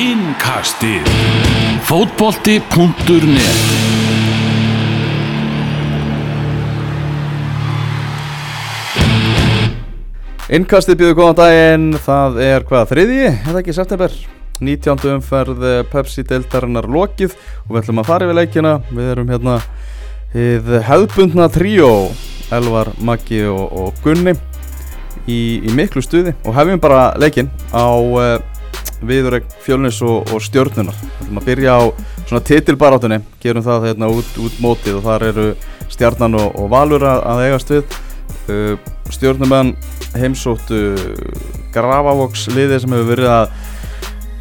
[0.00, 1.04] Innkastið.
[1.84, 3.58] Fótbolti.net
[10.56, 14.14] Innkastið býður góðan daginn, það er hvað þriðji, er það ekki september?
[14.70, 15.04] 19.
[15.18, 17.34] umferð Pepsi deildarinnar lokið
[17.66, 18.72] og við ætlum að fara yfir leikina.
[18.88, 19.58] Við erum hérna
[20.32, 21.90] hið hefðbundna tríó
[22.56, 24.32] Elvar, Maggi og, og Gunni
[25.28, 28.40] í, í miklu stuði og hefum bara leikin á uh,
[29.06, 31.82] viðurregn fjölnis og, og stjórnunar við ætlum að byrja á
[32.28, 35.46] svona titilbarátunni gerum það hérna út, út mótið og þar eru
[35.90, 37.98] stjarnan og, og valur að, að eigast við.
[38.50, 38.74] Uh,
[39.10, 39.74] stjórnumenn
[40.18, 40.94] heimsóttu
[41.74, 43.52] Grafavox liðið sem hefur verið að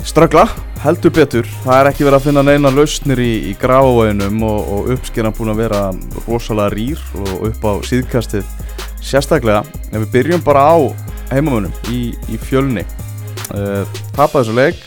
[0.09, 0.45] ströggla
[0.83, 1.49] heldur betur.
[1.65, 5.53] Það er ekki verið að finna neina lausnir í, í Grafavóinum og, og uppskeran búin
[5.53, 5.83] að vera
[6.27, 8.55] rosalega rýr og upp á síðkastið
[9.03, 9.63] sérstaklega.
[9.91, 10.77] En við byrjum bara á
[11.33, 12.85] heimamönum í, í fjölni
[13.55, 13.83] uh,
[14.15, 14.79] tapaði þessu leik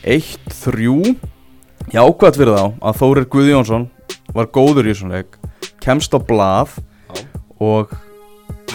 [0.00, 1.16] 1-3
[1.94, 3.88] jákvæmt fyrir þá að Þórir Guðjónsson
[4.34, 5.36] var góður í þessum leik
[5.82, 6.76] kemst á blað
[7.60, 7.92] og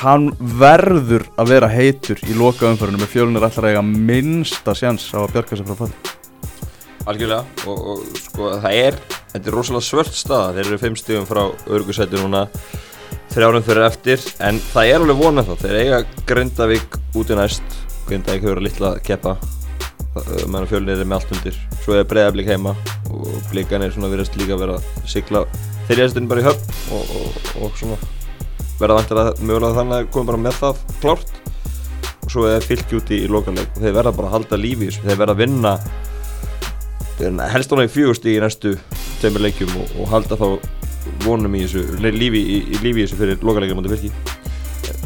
[0.01, 0.29] hann
[0.59, 5.31] verður að vera heitur í loka umförunum með fjölunir allra eiga minnsta sjans á að
[5.35, 5.93] bjarga sig frá fall
[7.05, 8.99] Algjörlega og, og sko það er
[9.31, 11.43] þetta er rosalega svört staða þeir eru fimm stífum frá
[11.77, 12.45] örgursæti núna
[13.33, 17.79] þrjárum fyrir eftir en það er alveg vonað þá þeir eiga Grindavík út í næst
[18.05, 19.35] Grindavík hefur verið litla að keppa
[20.47, 21.57] meðan fjölunir er með allt undir.
[21.83, 22.75] Svo er breiðablík heima
[23.11, 25.41] og blíkan er svona virðast líka að vera að sigla
[25.89, 27.97] þeirriðastinn bara í höfn og, og, og svona
[28.79, 31.35] verða vantilega mögulega þannig að koma bara með það klárt.
[32.25, 35.19] Og svo er fylgi úti í lokaleg og þeir verða bara að halda lífi þeir
[35.19, 35.75] verða að vinna
[37.53, 38.73] helst ána í fjögust í næstu
[39.21, 40.47] tveimur leikjum og, og halda þá
[41.23, 44.11] vonum í þessu lífi, í, í lífi þessu fyrir lokalegum á fylgi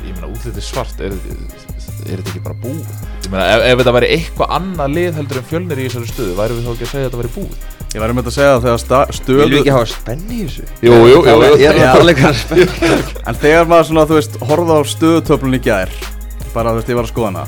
[0.08, 1.14] Ég meina útlitið svart er,
[2.06, 2.86] er þetta ekki bara búið
[3.26, 6.36] Ég meina ef, ef þetta væri eitthvað annað lið heldur en fjölnir í þessari stöðu
[6.40, 8.38] væri við þá ekki að segja að þetta væri búið Ég væri með þetta að
[8.40, 10.66] segja að þegar sta- stöðu Vil við ekki hafa spenni í þessu?
[10.86, 11.56] Jú, jú, jú, jú.
[11.64, 12.68] Ég er að leika spenni
[13.30, 15.94] En þegar maður svona, þú veist, horfði á stöðutöflun í gær
[16.54, 17.44] bara, þú veist, ég var að skoða hana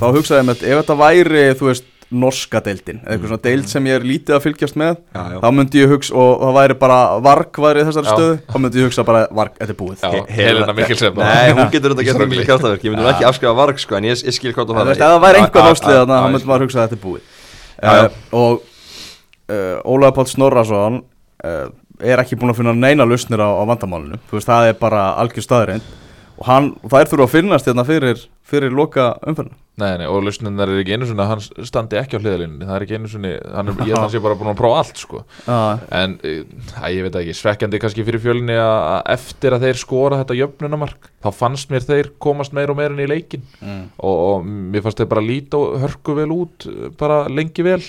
[0.00, 3.68] þá hugsaði ég með, ef þetta væri, þú veist norska deildin, eða eitthvað svona deild
[3.70, 5.38] sem ég er lítið að fylgjast með, Já, já.
[5.40, 8.14] þá myndi ég hugsa og það væri bara varg væri þessari Já.
[8.16, 9.96] stöðu, þá myndi ég hugsa bara varg, þetta er búið.
[10.02, 10.10] Já,
[10.40, 12.30] Helena Mikkelsen Nei, hún getur þetta að Strákli.
[12.34, 14.74] miklu kjátaverk Ég myndi nú ekki afskrifa varg sko En ég, ég skil hvað þú
[14.80, 17.22] ef það væri náslið já, þannig, þá ég myndi maður hugsa að þetta er búið.
[18.40, 18.54] Og
[19.50, 21.00] uh, Ólaður Páll Snorrason
[21.44, 21.66] uh,
[22.00, 23.62] er ekki búin að finna neina lausnir á, á
[26.40, 30.68] og hann, þær þurfa að finnast hérna fyrir, fyrir loka umferðinu Nei, nei, og lausninnar
[30.68, 33.70] er ekki einu svona hann standi ekki á hliðalínunni, það er ekki einu svona hann
[33.70, 35.22] er, ég held að sé bara búin að prófa allt sko.
[35.46, 36.42] Uh, en, eh,
[36.76, 40.36] æ, ég veit ekki, svekkjandi kannski fyrir fjölni að að eftir að þeir skora þetta
[40.40, 43.82] jöfnunamark, þá fannst mér þeir komast meir og meir inn í leikin mm.
[43.96, 46.68] og, og mér fannst þeir bara líta og hörku vel út,
[47.00, 47.80] bara lengi vel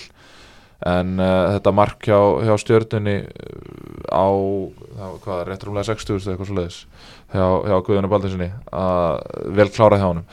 [0.90, 4.26] en uh, þetta mark hjá, hjá stjörnunni uh, á,
[5.22, 6.80] hvað, rétt rúmlega 60 eða eitthvað svo leiðis
[7.36, 9.22] hjá, hjá Guðjónu Baldinsinni að
[9.60, 10.26] vel klára hjá honum.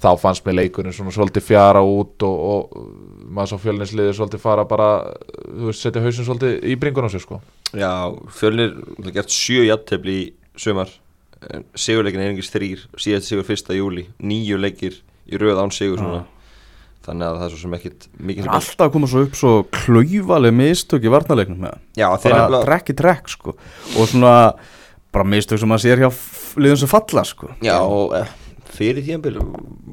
[0.00, 4.64] Þá fannst mér leikurinn svona svolítið fjara út og, og maður svo fjölninsliðið svolítið fara
[4.64, 4.88] bara,
[5.44, 7.42] þú veist, setja hausin svolítið í bringun á sig sko.
[7.76, 7.92] Já,
[8.32, 10.24] fjölnir Það gert sjö jattefli í
[10.58, 10.90] sumar
[11.78, 14.98] Sigurleikin er einingis þrýr Síðast sigur fyrsta júli Níu leikir
[15.30, 16.24] í röð án sigur svona
[17.00, 19.52] Þannig að það er svo sem ekkit mikið er alltaf að koma svo upp svo
[19.72, 23.54] klaufaleg mistök í varnarleiknum með það bara trekk í trekk sko.
[23.96, 24.34] Og svona
[25.14, 26.10] bara mistök sem maður sér hjá
[26.60, 27.48] liðum sem falla sko.
[27.64, 28.34] Já, og eh,
[28.76, 29.40] fyrir tíðanbíl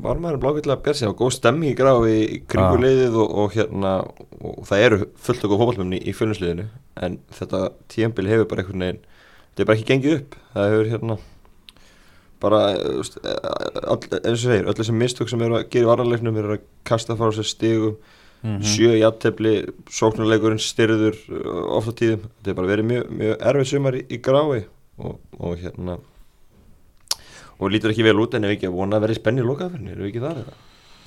[0.04, 2.84] var maður blákvæmlega bjart sig og góð stemming í gráfi í kringu Já.
[2.84, 3.94] liðið og, og hérna
[4.38, 6.68] og það eru fullt góð fótballmennni í fjölninsliðinu
[7.08, 7.64] en þetta
[7.94, 10.40] tíðanbíl hefur bara einhvern veginn þetta er bara ekki gengið upp.
[10.54, 11.20] Það hefur hérna
[12.44, 15.90] bara eh, eh, all, eins og segir, öll þessi mistök sem eru að gera í
[15.90, 17.98] varnarleiknum eru að kasta frá sér stigum
[18.44, 18.60] Mhm.
[18.62, 19.52] sjö jafntefli,
[19.90, 24.20] sóknarleikurinn styrður uh, ofta tíðum þetta er bara verið mjög, mjög erfið sumar í, í
[24.22, 24.60] grái
[25.02, 25.96] og, og hérna
[27.58, 30.06] og lítur ekki vel út en ef ekki að vona að spenni í lokaðferðinu, eru
[30.06, 30.56] við ekki þar eða?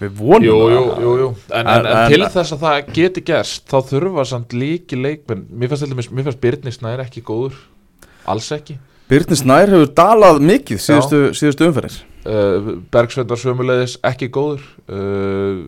[0.01, 0.75] Við vonum Jú, það.
[0.75, 1.29] jú, jú, jú.
[1.53, 4.99] En, en, En- en, en- til þess að það geti gerst þá þurfa samt líki
[4.99, 7.55] leikmenn mér fannst, mér fannst Birnir Snær ekki góður
[8.27, 8.79] alls ekki
[9.11, 11.97] Birnir Snær hefur dalað mikið síðustu, síðustu umferðir.
[12.21, 14.63] Uh, Bergsveitar sömulegis ekki góður.
[14.87, 15.65] Uh,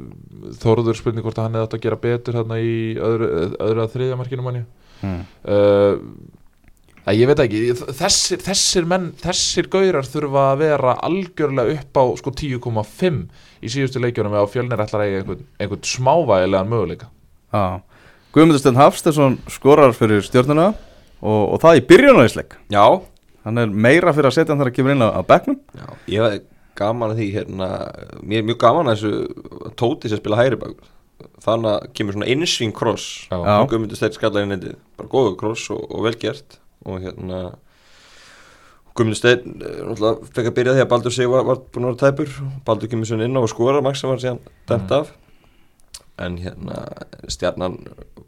[0.62, 3.30] Þóruður spurning hvort að hann hefði átt að gera betur hérna í öðru,
[3.62, 4.62] öðru að þriðja markinu manni
[5.02, 5.20] mm.
[5.54, 5.92] uh,
[7.06, 7.60] að ég veit ekki
[7.98, 13.22] þessir, þessir menn, þessir gaurar þurfa að vera algjörlega upp á sko 10,5
[13.62, 17.10] í síðustu leikjunum eða fjölnir ætlar að eiga einhvern, einhvern smávægilegan möguleika.
[17.54, 17.82] Já.
[18.34, 20.72] Guðmundur Stenn Hafstesson skorar fyrir stjórnuna
[21.22, 22.86] og, og það í byrjunarleik Já,
[23.42, 25.58] Hann er meira fyrir að setja hann þar að kemur inn á, á bekknum.
[25.74, 26.44] Já, ég hef
[26.78, 27.68] gaman að því hérna,
[28.22, 30.86] mér er mjög gaman að þessu Tóti sem spila hægri bak.
[31.42, 33.08] Þannig að kemur svona innsving kross.
[33.34, 34.78] Og Guðmundur Steinn skallar í netið.
[34.98, 36.58] Bara góðu kross og, og vel gert.
[36.86, 37.42] Og hérna
[38.94, 42.02] Guðmundur Steinn eh, fekk að byrja því að Baldur sig var, var búin að vera
[42.06, 42.32] tæpur.
[42.66, 45.14] Baldur kemur svona inn á og skora Max sem var síðan dæmt af.
[46.22, 46.82] En hérna
[47.32, 47.78] stjarnan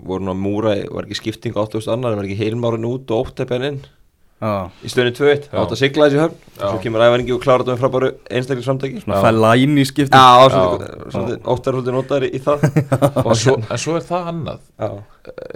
[0.05, 3.29] voru nú að múra var ekki skipting á 8000 annar var ekki heilmárin út og
[3.29, 4.04] óttæpjan inn Já,
[4.44, 5.56] í stöðinu 2-1 Já.
[5.62, 6.38] átt að sigla þessi höfn.
[6.55, 6.64] Já.
[6.69, 10.20] svo kemur æfaringi og klára þetta með frábæru einstaklega samtæki svona fæla inn í skipti.
[10.20, 12.67] Óttar svolítið notaður í, það.
[13.25, 14.62] En svo, en svo er það annað.
[14.79, 14.91] Já,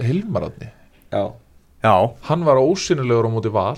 [0.09, 0.71] Hilmar Átni,
[1.13, 1.23] já,
[1.85, 1.95] Já,
[2.27, 3.77] hann var ósynilegur á móti val.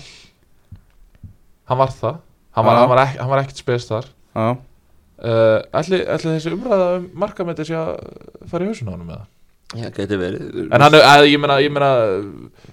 [1.69, 2.15] Hann var það.
[2.55, 2.79] Hann var, Já.
[2.81, 4.07] hann var, ek, hann var ekkert spes þar.
[4.35, 4.47] Já.
[5.21, 7.91] Uh, ætli, ætli þessi umræða um markamætti sé að
[8.49, 9.27] fara í hausinu á honum með það
[9.77, 11.91] já, geti verið en hann, að, ég meina, ég meina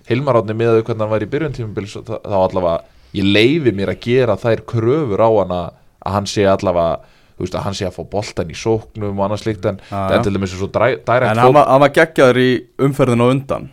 [0.09, 2.79] Hilmar Átni með hvernig hann var í byrjun tímubils þá þá allavega,
[3.19, 5.61] ég leifi mér að gera þær kröfur á hana
[5.99, 9.27] að hann sé allavega þú veist, að hann sé að fá boltan í sóknum og
[9.29, 9.99] annað slíkt en já.
[10.11, 12.49] er til dæmis svo direkt En hann var, hann var geggjaður í
[12.89, 13.69] umferðin á undan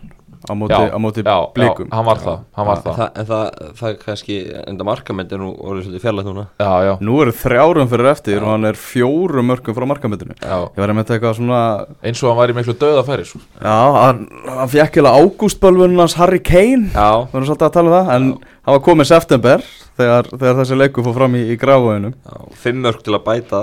[0.46, 1.88] á móti, já, á móti já, blikum.
[1.90, 2.96] já, hann var það, hann var það.
[3.00, 4.36] það, En það, það kannski,
[4.68, 6.46] enda markament er nú orðið svolítið fjarlægt núna.
[6.62, 8.42] Já, já, Nú eru þrjárum fyrir eftir Já.
[8.44, 10.58] og hann er fjórum mörgum frá markamöndinu já.
[10.70, 11.62] Ég var einmitt eitthvað svona
[12.06, 13.40] eins og hann var í miklu döðafæri sko.
[13.62, 16.92] Já, hann, hann fekk eða ágústbölvunum hans Harry Kane.
[16.94, 18.30] Já, Við erum svolítið að tala um það En
[18.66, 19.66] hann var komið september
[19.98, 22.14] þegar, þegar þessi leikur fór fram í, í gráðunum
[22.60, 23.62] fimm mörg til að bæta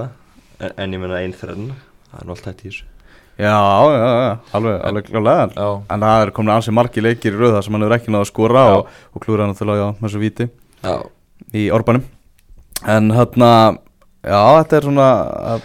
[0.63, 1.73] en, en ég meina einn þrenn.
[2.13, 2.85] Það er nú allt hætt í þessu
[3.41, 7.63] Já, já, já, alveg, alveg klálega En það er komin ansi margi leikir í rauða
[7.65, 8.75] sem hann hefur ekki náða að skora Já.
[8.77, 10.49] og, og klúra hann náttúrulega með þessu víti.
[10.85, 10.99] Já,
[11.57, 12.05] í orbanum
[12.93, 13.49] En hérna,
[14.27, 15.09] já, þetta er svona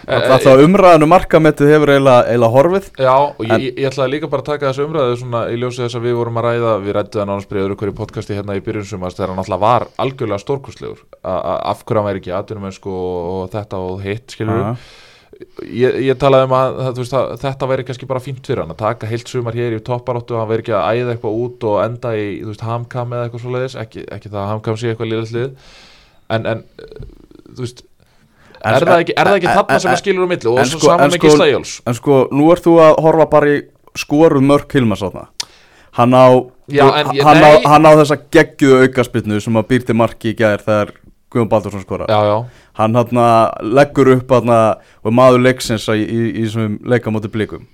[0.08, 2.88] Eh, Alltaf uh, umræðinu markamettið hefur eiginlega, eiginlega horfið.
[3.02, 5.82] Já og En- ég, ég ætlaði líka bara að taka þessu umræðu svona í ljósi
[5.84, 8.62] þess að við vorum að ræða við rættu það náttúrulega öðru hverju podcasti hérna í
[8.64, 12.96] byrjun sumast þegar hann alltaf var algjörlega stórkustlegur af hverju hann væri ekki atvinnumennsku
[15.38, 18.22] og, og og ég, ég talaði um að, það, veist, að þetta væri kannski bara
[18.22, 21.14] fínt fyrir hann að taka heilt sumar hér í topparóttu hann væri ekki að æða
[21.14, 22.26] eitthvað út og enda í
[22.60, 23.76] hamkam eða eitthvað svoleiðis.
[23.82, 25.76] Ekki, ekki það að hamkam sé eitthvað liðlega lið.
[26.28, 26.64] En, en
[27.54, 27.84] þú veist
[28.58, 30.48] En- er, það ekki, er það ekki en- þarna en- sem að skilur um milli?
[30.50, 32.72] Og en svo sko- saman en með sko- Gísla Jóls En sko, nú ert þú
[32.82, 33.62] að horfa bara í
[33.94, 34.74] skoruð mörk
[35.98, 39.94] Hann á, en ég- hann, á, hann á þessa geggjuðu aukaspilnu sem að býr til
[39.94, 40.92] marki í gær þegar
[41.28, 42.36] Guðjón Baldursson skora já, já,
[42.80, 43.24] Hann hann
[43.62, 47.66] leggur upp hann og maður leiksins í, í, í þessum leikamóti blikum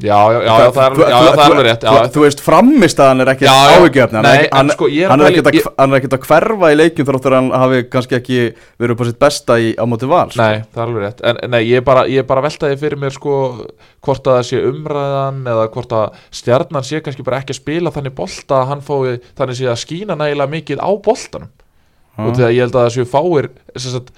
[0.00, 0.54] já, já.
[0.74, 3.48] Það er, já, já, það er alveg rétt já, Þú, þú veist, frammistaðan er ekki
[3.50, 7.50] hann, er en sko, ég hann, er ekkert að, er hverfa í leikjum þróttur hann
[7.54, 8.40] hafi kannski ekki
[8.80, 10.42] verið upp á sitt besta í, á móti val sko.
[10.42, 11.24] Nei, það er alveg rétt.
[11.30, 13.36] En nei, ég er bara, ég er bara veltaði fyrir mér sko
[14.04, 17.94] hvort að það sé umræðan eða hvort að stjarnan sé kannski bara ekki að spila
[17.94, 21.50] þannig bolta að hann fái þannig að skína nægilega mikið á boltanum
[22.26, 23.50] og þegar ég held að það séu fáir
[23.84, 24.10] sagt,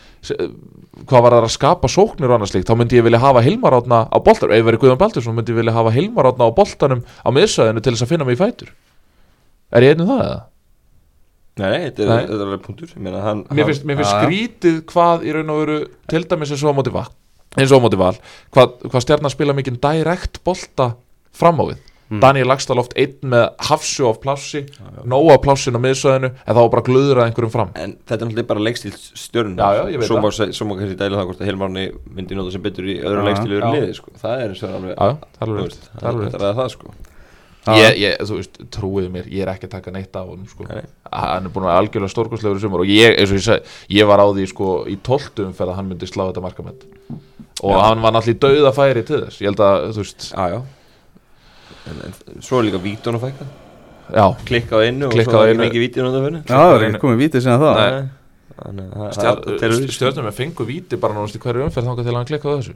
[1.09, 3.79] hvað var það að skapa sóknir og annað slíkt, þá myndi ég vilja hafa Hilmar
[3.79, 7.05] átna á boltanum, ef verið Guðan Baldursson myndi ég vilja hafa Hilmar átna á boltanum
[7.05, 8.73] á miðsvæðinu til þess að finna mig í fætur.
[9.73, 10.41] Er ég einu það eða?
[11.63, 12.93] Nei, þetta er, alveg punktur.
[12.97, 16.65] Mér finnst, mér finnst skrítið hvað í raun og veru til dæmis eins
[17.75, 18.17] og móti val
[18.55, 20.93] hvað, hvað stjarnan spila mikið direkt bolta
[21.37, 21.81] fram á við
[22.13, 22.21] Mm.
[22.21, 24.61] Daniel Lagstall oft einn með hafsjó af plássi,
[25.09, 28.65] nóa plássin á miðsvæðinu en þá bara glöður að einhverjum fram En þetta er bara
[28.67, 32.65] leikstíl stjörn Já, já, Svo má, kannski dæla það hvort að Hilmarni myndi nota sem
[32.67, 33.73] betur í öðru Já, leikstíl öðru já.
[33.79, 34.13] liði sko.
[34.21, 36.95] Það er eins og alveg Já, já, það er það sko
[37.63, 37.73] Já.
[37.79, 40.67] ég, ég, þú veist, trúið mér, ég er ekki að taka neitt af honum sko.
[40.67, 43.77] Hann er búin að vera algjörlega stórkostlegur í sumar og ég, eins og ég segi,
[44.01, 46.83] ég var á því sko, í tóltum fyrir að hann myndi slá þetta markament
[47.63, 50.43] og hann var náttúrulega í dauða færi til þess, ég held að, þú veist Já,
[50.57, 50.59] já
[51.91, 53.47] En, en svo er líka vítun að fækka
[54.13, 55.65] já, Klikka á einu og Klikka svo á er einu.
[55.67, 58.03] ekki mikið vítun á það fyrir Já, það er ekki komið vítið síðan það Nei.
[58.63, 59.97] Þannig að það- það- það er öðruvísi.
[59.97, 62.75] stjórnum með fengu víti bara náttúrulega í hverju umferð þangað til hann klikkaði á þessu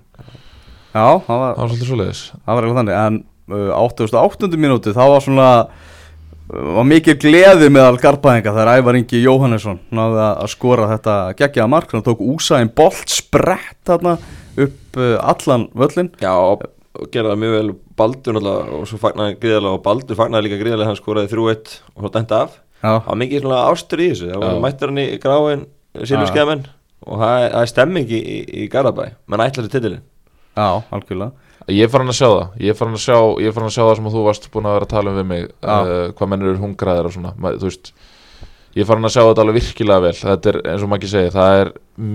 [0.96, 4.56] Já, það var, það var svolítið svoleiðis það var eiginlega þannig En uh, 88.
[4.56, 10.18] mínúti, þá var svona uh, var mikið gleði meðal garbaðinga þegar Ævar Ingi Jóhannesson náði
[10.25, 14.16] að að skora þetta geggjaða mark hann tók úsæðin bolt sprett þarna
[14.56, 16.64] upp uh, allan völlin Já, og
[17.00, 20.58] og gerði það mjög vel Baldur náttúrulega og svo fagnaði gríðarlega og Baldur fagnaði líka
[20.62, 22.58] gríðarlega hann skoraði 3-1 og svo dæmta af.
[22.82, 25.62] Já, Það var mikið svona ástur í þessu Það var mættur hann í gráin
[25.96, 26.64] Silvurskeiðamenn
[27.06, 30.02] og það er- það er stemming í, í, í Garabæ menn ætlar þessi titilin
[30.56, 31.32] já, algjörlega.
[31.66, 32.50] Ég er farin að sjá það.
[32.62, 34.74] Ég er farin að sjá, ég farin að sjá það sem þú varst búin að
[34.76, 37.32] vera að tala um við mig uh, hvað mennur eru hungraðir og svona.
[37.56, 37.90] Þú veist
[38.76, 40.12] ég farin að sjá þetta alveg virkilega vel.
[40.20, 41.72] Þetta er eins og maður ekki segir það er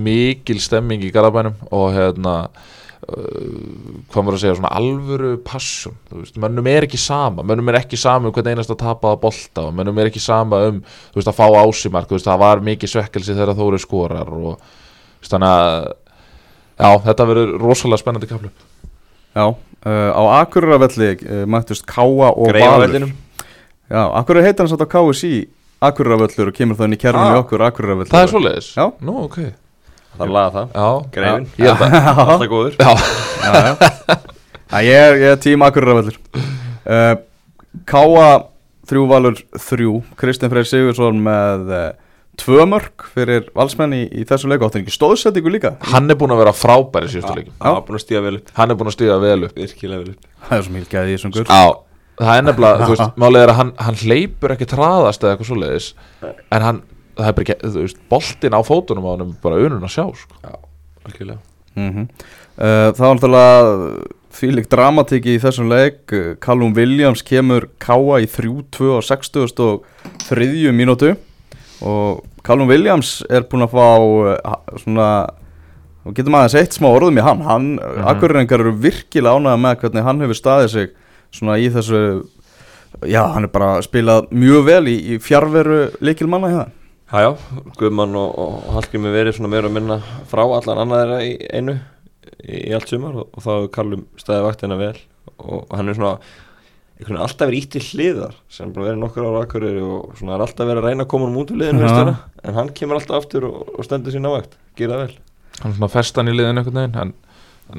[0.07, 2.35] mikil stemming í Garabænum og hérna
[3.01, 7.79] hvað maður að segja, svona alvöru passion, þú veist, mönnum er ekki sama mönnum er
[7.79, 11.31] ekki sama um hvern einasta tapaða bolta og mönnum er ekki sama um þú veist,
[11.31, 15.33] að fá ásimark, þú veist, það var mikið svekkelsi þegar Þóri skorar og þú veist,
[15.33, 15.89] þannig að
[16.81, 18.49] Já, þetta verður rosalega spennandi kaplu
[19.35, 22.95] Já, uh, á Akureyravelli uh, mættust Káa og Valur
[23.91, 25.33] Já, Akureyri heitir hann satt á KSI
[25.81, 27.41] Akureyrarvöllur og kemur það inn í kerfinu Ah.
[27.41, 28.71] okkur Akureyrarvöllur Það er svoleiðis?
[28.77, 28.85] Já.
[29.01, 29.37] Nú, ok
[30.17, 30.71] Það er laga það.
[30.75, 31.47] Já, Greifin.
[31.57, 32.77] Ég held að Alltaf góður.
[32.81, 32.91] Já,
[34.71, 36.17] Já, ég, er, ég er tím Akureyrarvöllur.
[36.85, 37.13] Uh,
[37.87, 38.29] Káa
[38.91, 39.39] þrjú Valur
[39.69, 39.97] þrjú.
[40.19, 41.83] Kristinn Freyr Sigursson með uh,
[42.41, 45.73] tvö mörg fyrir valsmenn í, í þessu leiku áttur ekki stóðsettingu líka?
[45.91, 48.35] Hann er búin að vera frábær í síðustu leikum Það var búin að stíða vel
[48.39, 48.51] upp.
[48.57, 49.55] Hann er búin að stíða vel upp.
[49.59, 50.29] Virkilega vel upp.
[50.47, 51.63] Það er svo mjög gæði í þessum gur Já,
[52.21, 55.51] það er nefnilega, þú veist, málið er að hann, hann hleypur ekki traðast eða eitthvað
[55.51, 55.87] svoleiðis
[56.31, 56.81] En hann,
[57.17, 60.05] það er bara ekki, þú veist, boltinn á fótunum á hann bara unun að sjá,
[60.15, 60.39] sko.
[60.43, 60.55] Já,
[61.07, 61.39] algjörlega.
[61.75, 66.01] Mm uh, Það var náttúrulega þvílík dramatík í þessum leik.
[66.11, 69.85] Uh, Callum Williams kemur Káa í 3-2 á 60 og
[70.27, 71.13] þriðju mínútu.
[71.81, 75.07] Og Callum Williams er búinn að fá uh, svona
[76.01, 77.41] og getum aðeins eitt smá orðum í hann.
[77.45, 78.05] Hann, mm Mhm.
[78.09, 80.89] akkurrengar eru virkilega ánægða með hvernig hann hefur staðið sig
[81.31, 81.99] svona í þessu
[83.07, 86.63] já, hann er bara spilað mjög vel í, í fjárveru leikilmanna hjá
[87.11, 89.97] það Já, já, Guðmann og, og Hallgrími verið svona meira að minna
[90.31, 91.73] frá allan annað þeirra í einu
[92.39, 94.95] í, í allt sumar og, og þá hefur Kallum staðið vaktina vel
[95.41, 96.13] og hann er svona
[97.01, 100.37] einhvern veginn alltaf verið ítt til hliðar sem vera í nokkur ára akkurir og svona
[100.37, 102.15] er alltaf verið að reyna að koma um út úr liðinu veistuna,
[102.45, 105.15] en hann kemur alltaf aftur og, og stendur sín ávegt, gera vel.
[105.61, 107.13] Hann er svona festan í liðinu einhvern veginn en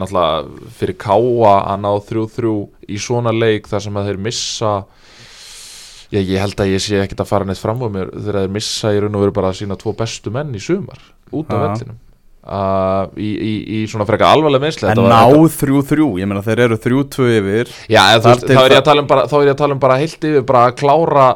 [0.02, 2.52] náttúrulega fyrir káa að ná 3-3
[2.88, 4.72] í svona leik þar sem að þeir missa
[6.12, 8.54] ég, ég held að ég sé ekkert að fara neitt fram á mér þegar þeir
[8.56, 11.00] missa í raun og veru bara sína tvo bestu menn í sumar
[11.32, 12.00] út af vellinum.
[12.42, 16.78] Uh, í, í, í svona frekar alvarlega meðsli en ná 3-3, ég meina þeir eru
[16.82, 17.68] 3-2 yfir.
[17.86, 19.76] Já, þú þá er ég það- að tala um bara, þá er ég að tala
[19.76, 21.26] um bara heilt yfir bara að klára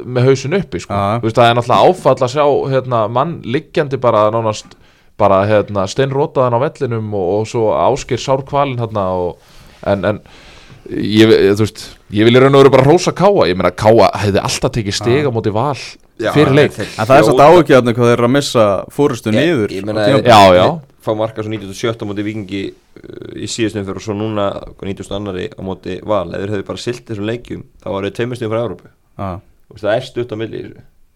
[0.00, 1.02] með hausin uppi sko.
[1.22, 4.72] Veist, það er náttúrulega áfall að sjá hérna, mann liggjandi bara nánast
[5.20, 9.36] bara hérna, steinrótaðan á vellinum og, og svo ásker sárkvalin hérna, og,
[9.86, 10.22] en, en
[10.90, 11.82] ég, ég, þú veist,
[12.14, 14.98] ég vil í raun og veru bara rósa Káa, ég meina Káa hefði alltaf tekið
[14.98, 15.76] stiga móti val
[16.20, 16.78] fyrir leik.
[16.78, 20.06] en það er satt áhugjörnu hvað þeir eru að missa fórustu niður Ég meina.
[20.20, 20.66] Já, já.
[21.04, 24.48] fá marka svo 97 á móti vikingi uh, í síðustum fyrir og svo núna
[24.80, 26.28] 90 annari á móti val.
[26.30, 28.92] Eða þeir hefðu bara silt þessum leikjum þá var þeir tveimur stíðum frá Európu
[29.24, 30.66] veist, það er stutt á milli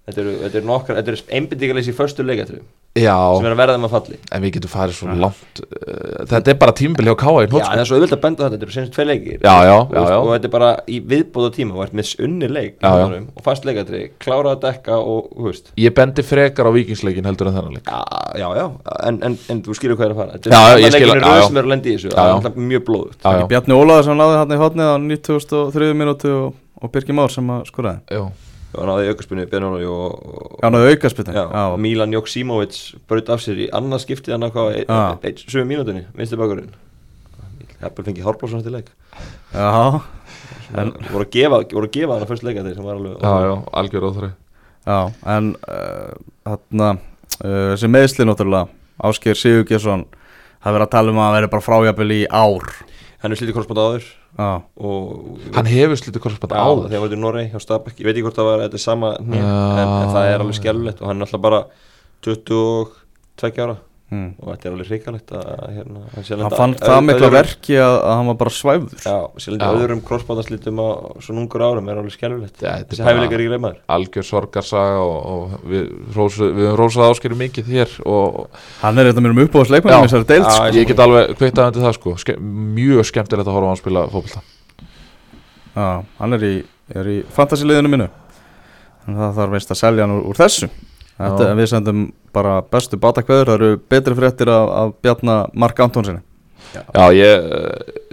[0.08, 2.64] Þetta eru, þetta eru nokkar, þetta eru einbindíkaleysi í förstu leikatriðum.
[2.64, 4.18] Já, sem er að verða þeim að falli.
[4.32, 7.58] En við getum farið svo langt uh, þetta er bara tímbil hjá Káa í Já,
[7.58, 9.38] en það er svo auðvitað að benda þetta, þetta eru senast tvei leikir.
[9.42, 10.16] Já, já, og, já, já.
[10.18, 14.06] og þetta er bara í viðbóða tíma og ert með unni leik og fast leikatrið,
[14.22, 15.72] klára að dekka og, veist.
[15.78, 17.88] Ég bendi frekar á vikingsleikin heldur en þennan leik.
[17.88, 18.66] Já, já, já,
[19.08, 20.38] en, en, en þú skilur hvað er að fara.
[20.38, 20.62] Þetta
[20.98, 23.78] er röð sem er að lendi í þessu, Já, það er alltaf mjög blóðut Bjarni
[23.78, 25.94] Ólaður sem náði hann í hotnið á 93.
[25.98, 28.28] minútu og, og Birgir Már sem að skoraði
[28.76, 32.76] hann náði aukarspunni Já, náðu aukaspilni já, og Milan Joksimovic
[33.08, 34.98] braut af sér í annað skiptið hann hvað, Já.
[35.16, 36.68] ein- ein- sömu mínútinni, vinstu bakurinn.
[37.80, 38.88] Heppel fengið Hárblásson til leik.
[39.54, 40.00] Já,
[40.76, 43.22] En- voru að gefa, voru að gefa hann að fyrst leika þeir sem var alveg
[43.22, 44.32] Já, já, algjör óþrei
[44.86, 46.12] já, en uh,
[46.44, 46.90] þarna,
[47.44, 48.68] uh, þessi meðsli náttúrulega
[49.08, 50.04] Ásker Sigurgjesson
[50.60, 52.68] það verið að tala um að það verið bara frájafil í ár
[53.22, 54.04] hann er slítið korsbátt áður.
[54.78, 56.88] Og Hann hefur slítið korsband áður.
[56.88, 57.98] þegar var þetta í Norei hjá Stabæk.
[57.98, 61.02] Ég veit ekki hvort það var þetta er sama en, en það er alveg skelvilegt
[61.02, 61.60] og hann er alltaf bara
[62.26, 63.76] 22 ára
[64.10, 64.28] hmm.
[64.40, 66.02] og þetta er alveg hrikalegt að hérna,
[66.42, 69.80] hann fann það mikla verki að, að hann var bara svæfður Já, sé lenda Já.
[69.82, 70.88] öðrum krossbátaslitum á
[71.24, 72.16] svona ungur árum er alveg
[72.48, 77.12] þetta er Þessi hæfileikar ekki reymaður algjör sorgarsaga og, og við, rósu, við höfum rósað
[77.12, 79.42] áskeru mikið hér og Hann er þetta mér um
[79.92, 79.98] Já.
[79.98, 80.70] í þessari deild Já, sko.
[80.78, 82.38] ég get alveg kvittað undir það sko Ske,
[82.78, 84.44] mjög skemmtilegt að horfa á hann spila fótbolta
[85.78, 85.88] Já,
[86.18, 86.54] hann er í,
[86.96, 88.08] er í fantasiliðinu mínu
[89.04, 90.68] Þannig að það þarf veist að selja hann úr, úr þessu
[91.18, 91.58] Þetta, Já.
[91.58, 96.22] Við sendum bara bestu batakveður Það eru betri fréttir af, af Bjarnar Mark Antonsinni
[96.68, 97.46] Já, ég,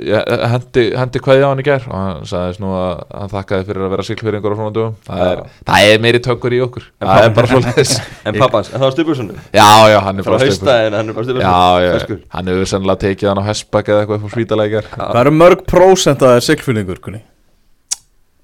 [0.05, 3.67] ég hendi, hendi kveði á hann í gær og hann sagðist nú að hann þakkaði
[3.67, 6.87] fyrir að vera siglfyrringur á svona dögum það er, það er meiri tökur í okkur.
[7.03, 7.93] Það er bara svolítið
[8.31, 9.31] En pappans, en það var Stubbjörnsson.
[9.59, 12.71] Já, já, hann er Frá bara stupur haustæðin, hann er bara Já, já, hann hefur
[12.71, 16.31] sennilega tekið hann á hestbakk eða eitthvað upp á svítalækjar Hvað eru mörg prósent að
[16.31, 17.25] það er siglfinningur kunni?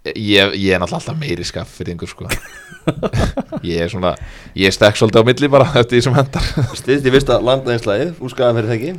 [0.05, 2.27] Ég, ég er náttúrulega alltaf meiri skaffyrringur sko.
[3.61, 4.15] Ég er svona,
[4.57, 6.47] ég stekk svolítið á milli bara eftir því sem hendar
[6.79, 8.93] Stiðst í fyrsta landaðinslæðið, úrskaðan fyrir þekki?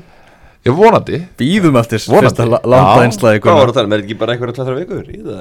[0.63, 1.19] Ég vonandi.
[1.41, 3.97] Býðum eftir fyrsta la- landa einslæði Hvað var það að tala, um?
[3.97, 5.09] er ekki bara einhverja tlæðra vikur?
[5.11, 5.41] Í það?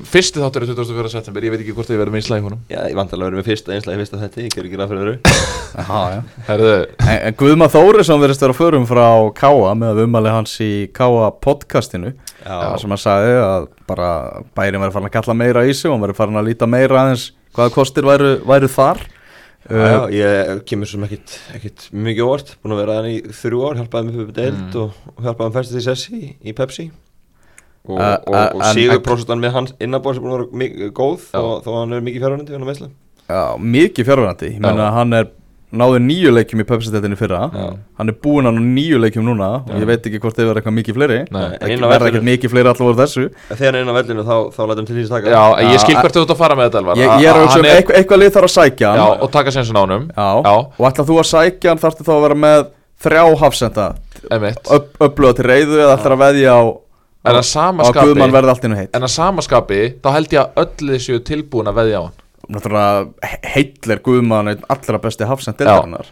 [0.00, 1.10] Fyrsti þáttur er 24.
[1.12, 3.28] september, ég veit ekki hvort ég verður með í húnum Já, ég vant alveg að
[3.28, 5.16] vera með fyrsta einslæði fyrsta þetta, ég ger ekki ráð fyrir öðru.
[5.72, 6.20] Já, já.
[6.48, 6.72] Herðu,
[7.02, 9.06] En, en Guðma Þórisson verðist vera að förum frá
[9.38, 10.64] Káa með að umali hans í
[10.96, 12.10] Káa podcastinu.
[12.44, 14.08] Já, sem hann sagði að bara
[14.56, 16.96] bærin verið farin að kalla meira í sig og hann verið farin að líta meira
[17.02, 17.24] aðeins
[17.56, 18.98] hvaða kostir væru, væru þar.
[19.62, 23.58] Já, já, ég kemur sem ekkit, ekkit mikið óvart Búin að vera þannig í þrjú
[23.62, 24.16] ár Hjálpaði með.
[27.82, 30.90] Og, og Og, Uh, og, og sigur prósentan með hans innabóð sem búin að vera
[30.94, 32.90] góð þó, þó að hann er mikið
[33.32, 35.30] Já, mikið að hann er
[35.72, 37.46] náði nýju leikjum í Pepsi-deltinni fyrra.
[37.48, 37.68] Já.
[37.98, 39.78] Hann er búinn að ná nýju leikjum núna Og Já.
[39.80, 41.18] ég veit ekki hvort þið verða eitthvað mikið fleiri.
[41.32, 43.24] Það verða ekkert mikið fleiri allavega þessu.
[43.48, 45.32] Þegar hann er inn á vellinu þá, þá lætum til því að taka.
[45.32, 47.58] Já, ég skil hvert þú ert að fara með þetta Ég, ég er að hugsa
[47.62, 49.00] um eitthvað, eitthvað lið þarf að sækja hann.
[49.00, 50.28] Já, og taka sensin á honum Já.
[50.44, 50.54] Já.
[50.76, 52.64] Og ætla þú að sækja hann þarftu þá að vera með
[53.02, 53.88] þrjá hafsenda?
[54.28, 56.62] Öfluga til reyðu eða ætlar að veðja á
[57.22, 58.96] En að á sama að Guðmann skapi verði allt innu heitt.
[58.98, 62.18] En að sama skapi Þá held ég að öll þessu tilbúin að veðja á hann.
[62.52, 66.08] Náttúrulega heill er Guðmann einn allra besti hafsend deildarinnar.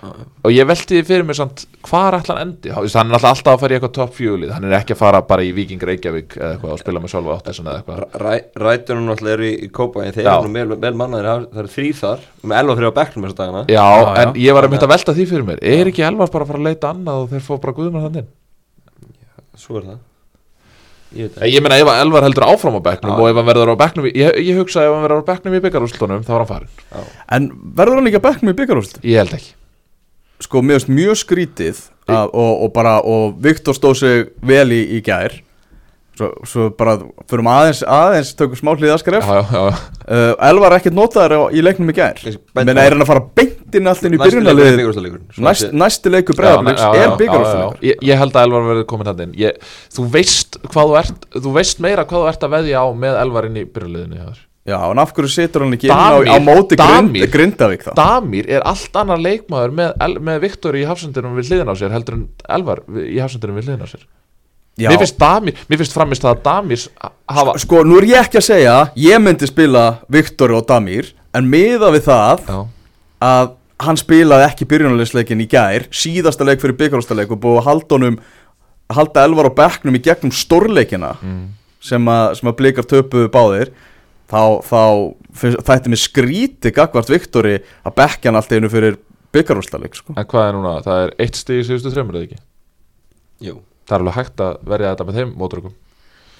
[0.46, 2.70] Og ég velti því fyrir mér samt Hvar ætla hann endi?
[2.70, 5.20] Hann er alltaf alltaf að fara í eitthvað top fjúlið Hann er ekki að fara
[5.26, 8.04] bara í Viking Reykjavík Eða eitthvað og spila með Sölva Óttisson eða eitthvað.
[8.22, 8.30] Ræ,
[8.62, 11.72] Rætunum náttúrulega eru í, í kópa En þeir eru nú vel, vel mannaðir Það eru
[11.74, 13.64] þrý þar Með 11 og 3 á bekknum þessa dagana.
[13.66, 14.40] Já, Já, en já.
[14.46, 15.64] ég var að mynda að velta því fyrir mér.
[15.74, 18.30] Er ekki Elvar bara að fara að leita annað og þeir fá bara Guðmann þannig
[19.60, 19.98] Svo er það
[21.16, 23.18] Ég veit Ég meina ef að Elvar heldur áfram á bekknum Já.
[23.18, 25.56] og ef hann verður á bekknum í- Ég, ég hugsa ef hann verður á bekknum
[25.58, 27.48] í byggarúslutunum þá er hann farin En
[27.80, 29.00] verður hann ekki að bekknum í byggarúst?
[29.02, 29.52] Ég held ekki.
[30.40, 35.34] Sko, mjög skrítið að, og, og bara, og Viktor stóð sig vel í, í gær
[36.20, 36.98] Svo, svo bara,
[37.30, 41.88] fyrir aðeins, aðeins tökum smá hlýðaskref Já, já, já, uh, Elvar ekkert notaður í leiknum
[41.92, 42.18] í gær
[42.76, 45.24] á- er hann að fara beintin allir í Næsti leikur er byrjunarlið byggarúrslitaleikurinn.
[45.46, 47.14] Næst, Næsti bregðarbliks já, er
[47.64, 47.70] já.
[47.88, 51.26] ég, ég held að Elvar verður komin hann inn ég, Þú veist hvað þú ert
[51.40, 53.60] Þú veist meira hvað þú ert að veðja á með Elvar inn
[54.18, 54.46] í þér.
[54.68, 57.84] Já, en af hverju situr hann ekki inn á, Damir- á móti grind, Damir- Grindavík
[57.86, 57.92] þá?
[57.96, 62.18] Damir er allt annar leikmaður með, með Viktor í hafsendinum við hliðin á sér heldur
[62.18, 62.26] en
[62.58, 64.04] Elvar í hafsendinum við hliðin á sér
[64.78, 64.88] Já.
[64.88, 66.84] Mér finnst Damir, mér finnst framist það að Damir
[67.28, 71.48] hafa Sko, nú er ég ekki að segja Ég myndi spila Viktor og Damir En
[71.50, 72.60] miða við það Já,
[73.26, 73.50] að
[73.80, 78.18] hann spilaði ekki byrjunarleisleikin í gær síðasta leik fyrir byggarústaleik og búið að halda honum
[78.92, 81.46] halda elvar á bekknum í gegnum stórleikina mm.
[81.84, 83.72] sem, að, sem að blikar töpuðu báðir
[84.30, 84.82] þá, þá
[85.70, 89.00] þætti mér skríti gagvart Viktori að bekkja hann allt einu fyrir
[89.32, 90.16] byggarústaleik sko.
[90.18, 90.76] En hvað er núna?
[90.84, 92.40] Það er eitt stig í síðustu þreymur eða ekki?
[93.48, 95.78] Jú Það er alveg hægt að verja þetta með þeim mótrökum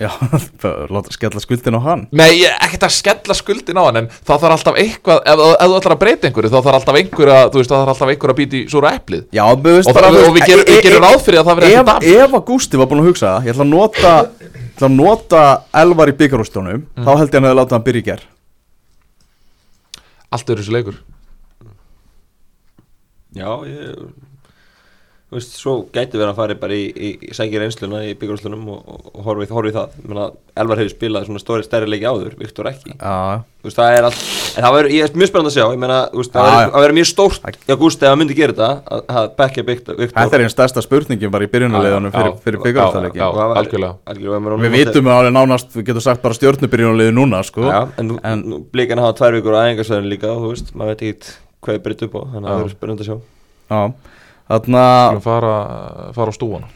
[0.01, 0.09] Já,
[0.97, 2.07] láta skella skuldin á hann.
[2.17, 5.43] Nei, ég er ekkert að skella skuldin á hann En það þarf alltaf eitthvað Ef,
[5.51, 7.93] ef þú ætlar að breyta einhverju Þá þarf alltaf einhver að Þú veist, það þarf
[7.93, 9.27] alltaf einhver að býta í súra eplið.
[9.37, 12.15] Já, Og, það, og við, gerum, við gerum ráð fyrir að það verði ef, ekki
[12.17, 14.89] dam ef að Gústi var búin að hugsa það, ég ætla að nota ég ætla
[14.89, 15.43] að nota
[15.83, 18.25] elvar í byggarústunum þá held ég hann hefði látað hann byrja í ger
[20.31, 20.97] Allt er þessu leikur.
[23.37, 24.30] Já, ég
[25.31, 28.65] Þú veist, svo gæti verið að fara bara í, í, í sækir einsluna í byggarúslunum
[28.75, 29.93] og, og, og horfi, horfi það.
[30.11, 30.25] Menna,
[30.59, 32.97] Elvar hefur spilað svona stóri stærri leiki áður, Viktor ekki.
[32.99, 34.21] Já, Þú veist, það er allt
[34.57, 36.73] En það verður, ég er mjög spennandi að sjá Ég meina, þú veist, það verður-
[36.81, 39.99] það mjög stórt Já, Gústi, ef hann myndi gera þetta að- að bekkja Viktor.
[40.01, 43.95] Þetta er einn stærsta spurningin bara í byrjunarliðunum fyrir, fyrir já, byggarústaleiki já, það algjörlega.
[44.11, 44.61] algjörlega.
[44.65, 47.69] Við vitum alveg nánast, við getum sagt bara stjórnubyrjunarliði núna sko.
[47.69, 51.05] Já, en, En- blíkan hafa tvær vikur á æfingarsvæðinu líka og þú veist, maður veit
[51.05, 53.17] ekki hvað er breytt upp á þannig að það verður spennandi að sjá.
[53.71, 53.93] Já,
[54.51, 55.57] þarna Skulum fara,
[56.19, 56.69] fara á stúan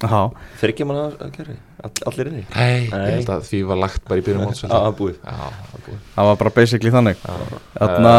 [0.00, 2.42] Já, Þryggja manna að gera, all, allir inni?
[2.54, 3.00] Nei, Nei.
[3.04, 5.18] ég held að því var lagt bara í byrjum Já, það er búið.
[5.20, 5.34] Já,
[5.74, 7.20] það það var bara basically þannig.
[7.20, 7.58] Já.
[7.74, 8.14] Þarna,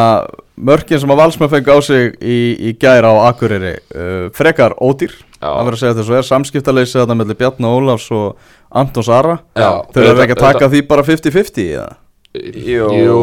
[0.69, 2.37] mörkin sem að Valsmenn fengi á sig í,
[2.69, 6.29] í gær á Akureyri uh, frekar ódýr það verður að segja þessu er.
[6.29, 9.39] Samskiptaleysi þarna mellir Bjarni Ólafs og Anton Sara.
[9.57, 11.89] Já, þau eru ekki að taka því bara 50-50 eða?
[12.31, 13.15] Jú, Jú,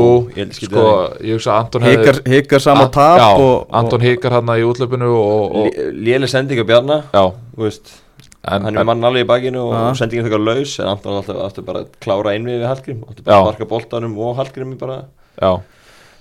[0.53, 0.83] sko,
[1.25, 4.51] ég hugsa að Anton hefði hikar, hikar sama An- tap Já, og, Anton hikar hann
[4.53, 7.23] í útlöpunu og, og Léli sending af Bjarna Já,
[7.57, 7.95] Þú veist,
[8.45, 9.87] en, hann er mann alveg í bakinu og Já.
[10.03, 14.37] sendingin þegar laus en Anton alltaf, alltaf bara klára einvið við Hallgrim sparka boltanum og
[14.43, 15.01] Hallgrim bara.
[15.41, 15.55] Já.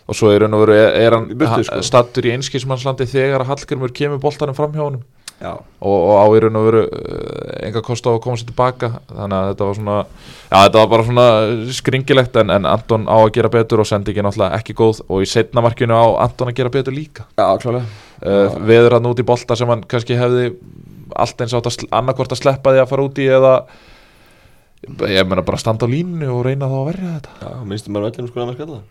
[0.08, 0.72] Og svo er, er,
[1.04, 1.76] er hann burtu, sko.
[1.76, 5.04] hann stattur í einskismannslandi þegar að Hallgrimur kemur boltanum fram hjá honum?
[5.04, 8.50] Já, og, og á í raun og veru uh, enga kost á að koma sér
[8.50, 8.90] tilbaka.
[9.12, 9.98] Þannig að þetta var svona
[10.48, 11.28] já þetta var bara svona
[11.78, 15.04] skringilegt en, en Anton á að gera betur og sendi ekki náttúrulega ekki góð.
[15.08, 17.28] Og í setna markinu á Anton að gera betur líka.
[17.38, 20.50] Já klálega uh, veður hann út í bolta sem hann kannski hefði
[21.18, 23.54] allt eins átt að annarkvort að sleppa því að fara út í eða
[25.10, 27.38] ég meina bara standa á línu og reyna þá að verja þetta.
[27.42, 28.84] Já, minnstum bara vellinu sko að maður skalla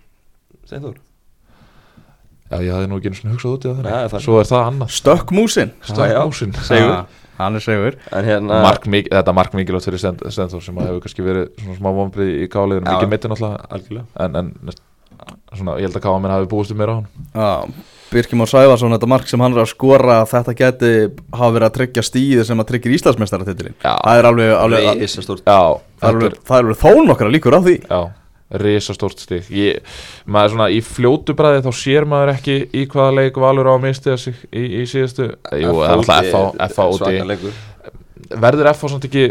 [0.67, 0.97] Steinþór
[2.51, 4.51] já ég hafði nú ekki einu svona hugsað út í það Nei, það svo er
[4.51, 4.91] það annað.
[4.97, 5.73] Stökk músin.
[5.91, 6.93] Stökkmúsin Sigur.
[6.97, 10.79] Ah, hann er segur En hérna mark, mik þetta er mark mikilvægt fyrir Stenþór sem
[10.81, 14.07] að hefur kannski verið svona smá vombrið í káliðinu, mikið mittin alltaf Algjörlega.
[14.27, 14.77] En, en
[15.57, 17.07] svona, ég held að káa minn hafi búist um mér á hann.
[17.35, 20.91] Já, Birkjum og Sæfarsson, þetta mark sem hann er að skora þetta geti
[21.35, 23.95] hafa verið að tryggja stíði sem að tryggja Íslandsmeistaratitilin Já.
[23.97, 27.75] það er alveg, alveg, það er alveg, það er alveg þó nokkra líkur á því.
[27.89, 28.01] Já,
[28.51, 29.81] risastórt ég,
[30.31, 33.83] maður svona í fljótu bræði þá sér maður ekki í hvaða leik valur á að
[33.89, 35.33] mistiða sig í, í síðustu.
[35.59, 37.57] Jú, það er alltaf FH úti
[38.31, 39.27] verður FH samt ekki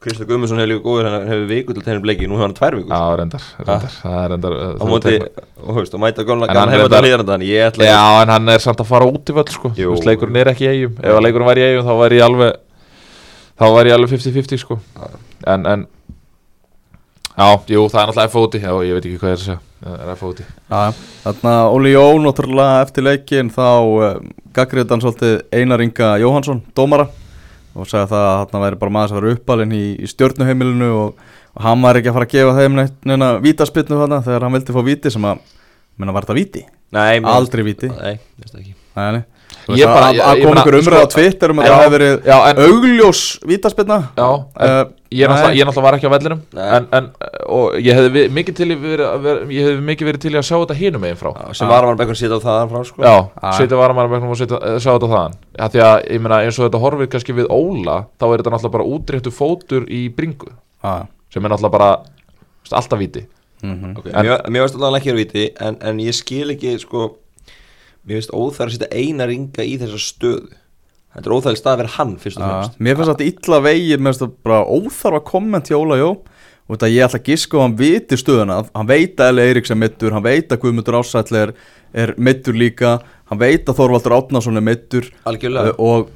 [0.00, 2.76] Kristján Guðmundsson hefur líka góður hann hefur viku til tennum bleiki, nú hefur hann tvær
[2.78, 2.92] vikur.
[2.96, 3.96] Á reyndar, reyndar.
[4.00, 5.12] Það er reyndar uh, á móti,
[5.60, 8.64] og veist, og mæta góðan hann hefur þetta hlýðan ég ætla Já, en hann er
[8.64, 9.72] samt að fara út í völl sko.
[10.08, 12.56] Leikurinn er ekki í eigum Ef að leikurinn var í eigum þá væri ég alveg
[13.60, 14.78] þá væri ég alveg 50-50 sko.
[15.52, 15.84] En, en
[17.40, 19.60] Já, jú, það er náttúrulega F úti Já, ég veit ekki hvað er að segja.
[19.80, 20.80] Það er F úti Já,
[21.22, 24.10] þarna Óli Jó, náttúrulega eftir leikin þá uh,
[24.56, 27.08] gaggriði hann svolítið Einar Inga Jóhansson, dómara
[27.70, 31.24] og sagði það að þarna væri bara maður sem var uppalinn í, í stjórnuheimilinu og,
[31.56, 34.76] og hann var ekki að fara að gefa þeim neina vítaspinnu þarna þegar hann vildi
[34.76, 35.44] fá víti sem að,
[35.96, 36.66] menna var þetta víti?
[36.92, 37.88] Nei, Aldrei víti.
[37.94, 38.74] Nei, veist ekki.
[38.98, 41.58] Nei, nei Ég bara- að- að ég kom meina, einhver umræð á sko- Twitter um
[41.60, 45.64] að það hefði verið já, en- augljós vítaspinna Já, en Uh, ég, er náttúrulega, ég
[45.66, 47.06] náttúrulega var ekki á vellinum en, en,
[47.50, 50.46] og ég hefði mikið til í að vera- ég hefði mikið verið til í að
[50.48, 51.30] sjá þetta hinum megin frá.
[51.34, 53.02] Já, sem var að mann bekkur sýta á það frá sko.
[53.02, 55.34] Já, setja varamannabæknum og eh, sjá þetta þaðan.
[55.58, 58.54] Ja, Því að, ég meina, eins og þetta horfir kannski við Óla þá er þetta
[58.54, 60.48] náttúrulega bara útréttu fótur í bringu
[60.84, 61.90] Já, sem er náttúrulega bara
[62.70, 63.26] alltaf víti.
[63.62, 63.96] Mhm.
[63.98, 64.12] Okay.
[64.14, 67.16] En- Mér mér veist allavega ekki að viti en, en ég skil ekki sko
[68.06, 70.56] Mér veist óþæður að setja eina ringa í þessa stöðu.
[71.10, 72.76] Þetta er óþæður stað að vera hann fyrst og fremst.
[72.78, 76.10] mér finnst þetta illa vegið mér finnst þetta bara óþarfa komment hjá Óla Jó
[76.70, 78.60] og þetta ég ætla að giska og hann viti stöðuna.
[78.76, 81.52] Hann veit að Eli Eiríks er mittur hann veit að Guðmundur Ásæll er,
[81.90, 82.94] er mittur líka.
[83.26, 86.12] Hann veit að Þorvaldur Átnason er mittur Algjörlega, og,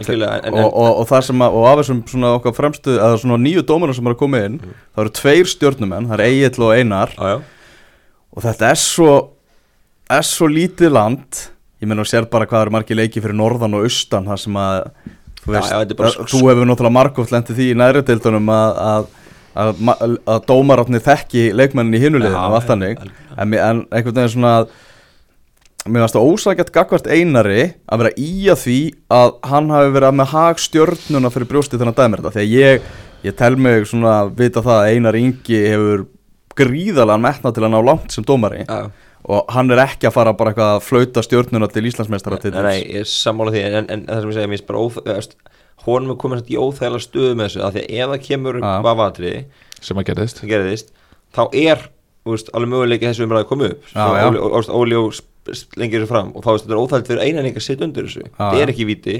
[0.00, 3.20] algjörlega en, og, og, og það sem að og af þessum svona okkar fremstu eða
[3.20, 6.64] svona nýju dómarar sem er að koma inn það eru tveir stjórnumenn, það er Egil
[6.64, 7.12] og Einar.
[7.20, 7.36] Já.
[8.36, 9.12] Og þetta er svo
[10.12, 11.42] er svo lítið land
[11.82, 14.58] ég meina og sér bara hvað eru margir leiki fyrir norðan og austan það sem
[14.62, 14.80] að
[15.42, 18.50] þú, Já, veist, já, bara að, þú hefur náttúrulega margótt lendið því í næri deildunum
[18.54, 19.08] að, að,
[19.64, 23.22] að, ma- að dómarátni þekki leikmennin í hinuleginu Já, og allt já, algjörlega.
[23.36, 24.74] en, en einhvern veginn svona að
[25.86, 28.78] mér varst það ósækjart gagvart einari að vera í að því
[29.14, 32.88] að hann hafi verið með hag stjörnuna fyrir brjósti þannig að dæmi þetta að ég,
[33.28, 36.02] ég tel mig svona að vita það að einar Ingi hefur
[36.58, 38.90] gríðalega metna til að ná langt sem dómari Já, já.
[39.26, 42.62] Og hann er ekki að fara bara eitthvað að flauta stjórnuna til Íslandsmeistara til Nei,
[42.62, 44.84] nei, ég er sammála því en, en, en það sem ég segja, mér finnst bara
[44.84, 45.36] óþægast
[45.86, 48.72] honum er samt í óþægilega stöðu með þessu af því að ef það kemur Já.
[48.86, 49.40] vafatriði
[49.86, 50.92] sem að gerðist sem gerðist
[51.36, 51.82] þá er
[52.26, 54.26] þú veist, alveg möguleiki þessu umræði að koma upp Já, Svo já.
[54.26, 55.20] Óli, og, Óli og
[55.78, 58.24] lengir þessu fram og þá veist þetta er óþægilegt fyrir einan að setja undir þessu
[58.26, 58.46] já.
[58.62, 59.18] er ekki víti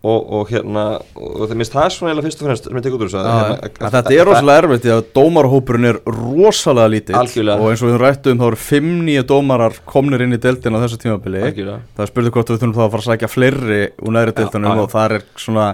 [0.00, 2.84] og, og hérna og það minnst það er svona eiginlega fyrst og fremst sem ég
[2.86, 5.98] tek út úr þessu að, hérna, en þetta er rosalega erfitt því að dómarhópurinn er
[6.06, 10.40] rosalega lítill og eins og við rættum þá eru fimm nýja dómarar komnir inn í
[10.40, 11.82] deildin á þessu tímabili Algjörlega.
[11.98, 14.72] það er spurning hvort við þurfum þá að fara að sækja fleiri úr næri já.
[14.72, 15.66] og það er svona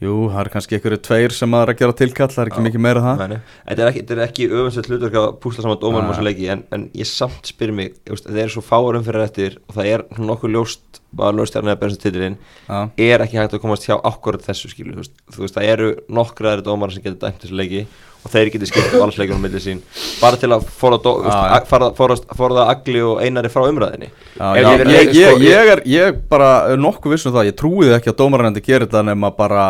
[0.00, 2.62] jú, það er kannski einhverju tveir sem að er að gera tilkall það er ekki
[2.62, 2.66] Já.
[2.68, 3.34] mikið meira það.
[3.68, 6.88] Þetta er ekki, ekki öfinsett hlutverk að púsla saman dómarum og svo leiki en, en
[6.96, 11.00] ég samt spyr mig, það er svo fárum fyrir eftir og það er nokkuð ljóst
[11.18, 12.36] að lögstjarni að berðast titilinn
[12.68, 12.78] Já.
[12.96, 15.90] er ekki hægt að komast hjá akkurat þessu skilu þú veist, þú veist, það eru
[16.20, 17.82] nokkraðari dómar sem getur dæmt þessu leiki
[18.20, 19.80] og þeir getur skipt valsleikunum millir sín
[20.20, 26.04] bara til að forða, agli og einari frá umræðinni Já, já, ég ég, ég, ég,
[26.04, 29.64] er, bara nokkuð viss um það, ég trúið ekki að dómaranendi gerir þetta nema bara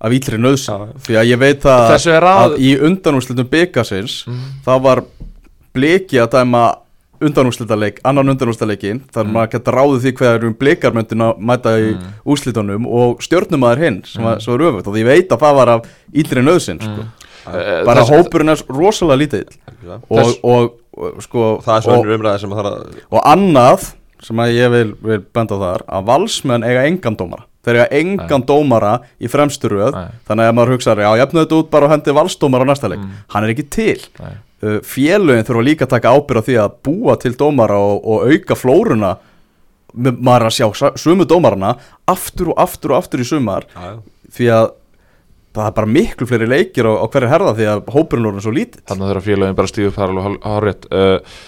[0.00, 0.76] af íllri nöðs Já.
[1.06, 4.24] því að ég veit er að- að í undanúrslitum byggasins
[4.66, 5.04] það var
[5.76, 6.64] bliki að dæma
[7.20, 9.32] undanúrslitaleik, annan undanúrslitaleikin þar mm.
[9.32, 12.08] maður geta ráðið því hvað er um blikarmöndin að mæta í mm.
[12.28, 14.42] úrslitunum og stjórnumæður hinn sem, mm.
[14.44, 17.06] sem var öfugt og ég veit að það var af íllri nöðsin sko.
[17.46, 20.00] Eh, bara þessi- hópurinn er rosalega lítill Algjörlega.
[20.10, 22.76] og, Þess- og, og sko það er svo og, önnur umræði sem að það er
[22.76, 23.90] að og annað
[24.26, 28.00] sem að ég vil, vil benda á þar að valsmenn eiga engan dómara þeir eiga
[28.00, 30.08] engan dómara í fremstu röð Nei.
[30.28, 33.02] þannig að maður hugsaður, já, jafnu þetta út bara og hendi valsdómara á næsta leik,
[33.34, 33.98] hann er ekki til.
[34.22, 34.32] Nei.
[34.62, 38.26] uh, félögin þurfa líka að taka ábyrð á því að búa til dómara og, og
[38.30, 39.16] auka flóruna.
[39.96, 41.74] Með- maður að sjá sömu dómarana
[42.06, 43.64] aftur og aftur og aftur í sumar.
[43.74, 43.96] Já.
[44.36, 44.66] því að
[45.56, 48.52] það er bara miklu fleiri leikir á, á hverju herða því að hópurinn er svo
[48.52, 48.82] lítill.
[48.84, 51.38] Þannig að þeirra félagin bara stíðu upp það er alveg hárrétt uh,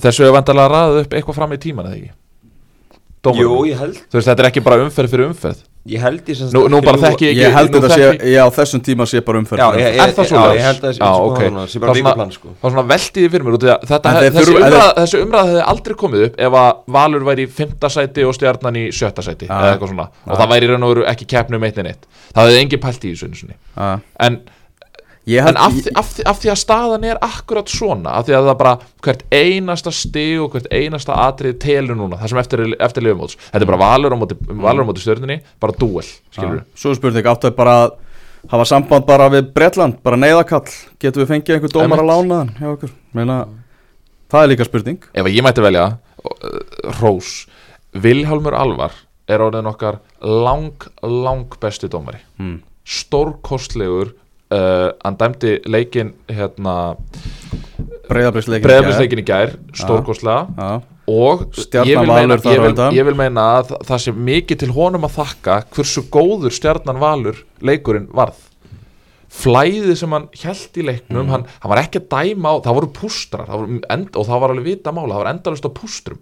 [0.00, 2.12] Þessu er vandalega raðið upp eitthvað fram í tíman eða ekki
[3.26, 3.40] Dómarum.
[3.42, 6.34] Jú, ég held Þú veist, þetta er ekki bara umferð fyrir umferð Ég held ég
[6.34, 8.80] sem Nú, nú bara þekki ég ég held nú þetta sé, þekki- já, á þessum
[8.82, 10.02] tíma sé bara umferð Já, fyrir ég- umferð.
[10.02, 10.56] Er það já, svoleiðis?
[10.56, 12.48] ég held að það sé- Já, bara svona, sé bara Það er svona- vikuplan, sko.
[12.58, 14.88] Það er svona veltiði fyrir mér út í að þetta, En þeir þessi, þurfa- umræða,
[14.98, 18.74] þessi umræða hefði aldrei komið upp ef að Valur væri í fymta sæti og stjarnan
[18.82, 19.54] í sjötta sæti Já.
[19.54, 22.02] eða eitthvað svona og það væri í raun og veru ekki keppnum eitt en eitt
[22.34, 24.00] það hefði engin pælt í þessu einu sinni Já.
[24.26, 24.55] en, Ég
[25.26, 28.58] en af, því, af, af því að staðan er akkurat svona af því að það
[28.60, 33.38] bara hvert einasta stig og hvert einasta atrið telur núna það sem eftir, eftir lifumóts
[33.40, 36.66] þetta er bara Valur á móti, á móti stjörnunni bara dúel, skilur Já.
[36.78, 37.76] Svo spurning, áttu þeir bara
[38.52, 40.66] hafa samband bara við Bretland, bara neyðakall
[41.02, 43.40] getum við fengið einhver dómar að lána hann hjá okkur, meina
[44.32, 45.08] það er líka spurning.
[45.14, 46.60] Ef ég mætti velja uh,
[47.00, 47.32] Rós,
[47.96, 48.94] Vilhálmur Alvar
[49.26, 52.22] er orðin okkar lang, lang besti dómari.
[52.38, 52.60] Hmm.
[52.86, 54.12] stórkostlegur
[54.50, 56.96] uh, hann dæmdi leikin hérna,
[58.10, 59.54] breyðablisleikin í gær.
[59.76, 60.46] Stórkostlega.
[60.56, 61.44] Já, og
[61.86, 65.06] ég vil, meina, ég, vil, ég vil meina að þa- það sé mikið til honum
[65.06, 68.38] að þakka hversu góður stjarnan valur leikurinn varð.
[69.36, 71.30] Flæðið sem hann held í leiknum Mhm.
[71.30, 74.40] hann, hann var ekki að dæma á, það voru pústrar það voru end, og það
[74.40, 76.18] var alveg vita mála, það var endalust á pústrum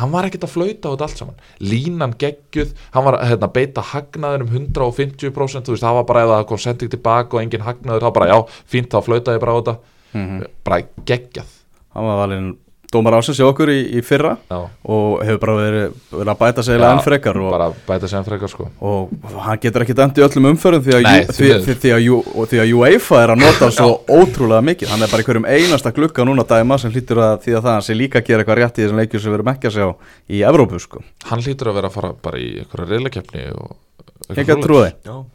[0.00, 1.42] hann var ekkert að flauta á þetta allt saman.
[1.62, 6.24] Línan geggjuð, hann var hérna, að beita hagnaður um 150% þú veist, það var bara
[6.24, 8.38] ef það kom sending tilbaka og engin hagnaður, þá bara já,
[8.74, 9.76] fínt þá flauta ég bara á þetta.
[10.14, 10.44] Mhm.
[10.62, 10.78] bara
[11.10, 11.48] geggjað
[11.94, 12.50] hann var valinn
[12.94, 16.64] dómar ásins hjá okkur í, í fyrra já, og hefur bara verið, verið að bæta
[16.66, 18.68] sig Já, enn frekar og, bara bæta sem frekar sko.
[18.80, 19.12] Og
[19.44, 21.92] hann getur ekki dæmt í öllum umförðum því að, Nei, Ju- því því, því, því,
[21.98, 24.92] að, Ju- og því að UEFA er að nota svo ótrúlega mikið.
[24.94, 27.72] Hann er bara í hverjum einasta glugga núna dæma sem hlýtur að því að það
[27.74, 29.78] hann sé líka að gera eitthvað rétt í þessum leikjum sem við erum ekki að
[29.78, 29.88] sjá
[30.30, 31.02] í Evrópu sko.
[31.30, 33.74] hann hlýtur að vera að fara bara í einhverja reyðleikefni og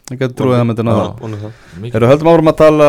[0.10, 1.52] ég get trúið að það myndi náða.
[1.93, 2.88] Erum höldum áfram að tala,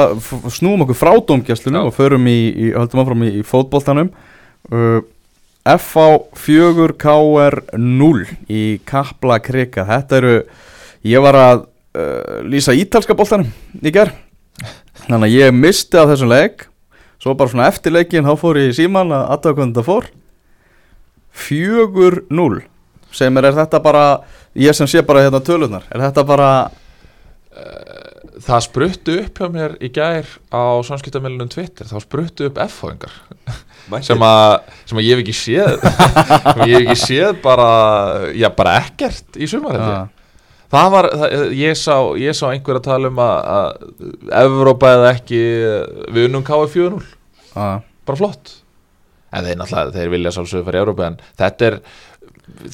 [0.54, 1.88] snúum okkur frá dómgæslunum Já.
[1.90, 4.08] og förum í, í höldum áfram í, í fótboltanum
[4.72, 5.02] uh,
[5.76, 6.06] FA
[6.40, 9.84] 4 KR 0 í Kapla Krika.
[9.88, 10.34] Þetta eru,
[11.06, 13.50] ég var að uh, lýsa ítalska boltanum
[13.82, 14.14] í ger
[15.06, 16.66] þannig að ég misti af þessum leik.
[17.20, 20.10] Svo bara svona eftir leikin þá fór ég í síman að aðtöða hvernig þetta fór.
[21.36, 22.62] 4-0
[23.14, 24.04] sem er, er þetta bara
[24.58, 26.50] ég sem sé bara hérna tölunar er þetta bara
[28.44, 31.88] það spruttu upp hjá mér í gær á samskiptamilunum Twitter.
[31.88, 33.12] Þá spruttu upp F-fóðingar
[34.04, 34.24] sem,
[34.86, 35.84] sem að ég hef ekki séð.
[36.68, 37.68] Ég hef ekki séð bara
[38.36, 40.12] já bara ekkert í sumar held ég.
[40.70, 45.14] það var, það, ég, sá, ég sá einhver að tala um að, að Evrópa eða
[45.16, 45.40] ekki
[46.14, 48.54] við unnum KF 4-0 uh, bara flott.
[49.30, 51.80] En þeir náttúrulega, þeir vilja sálsögur fyrir Európa en þetta er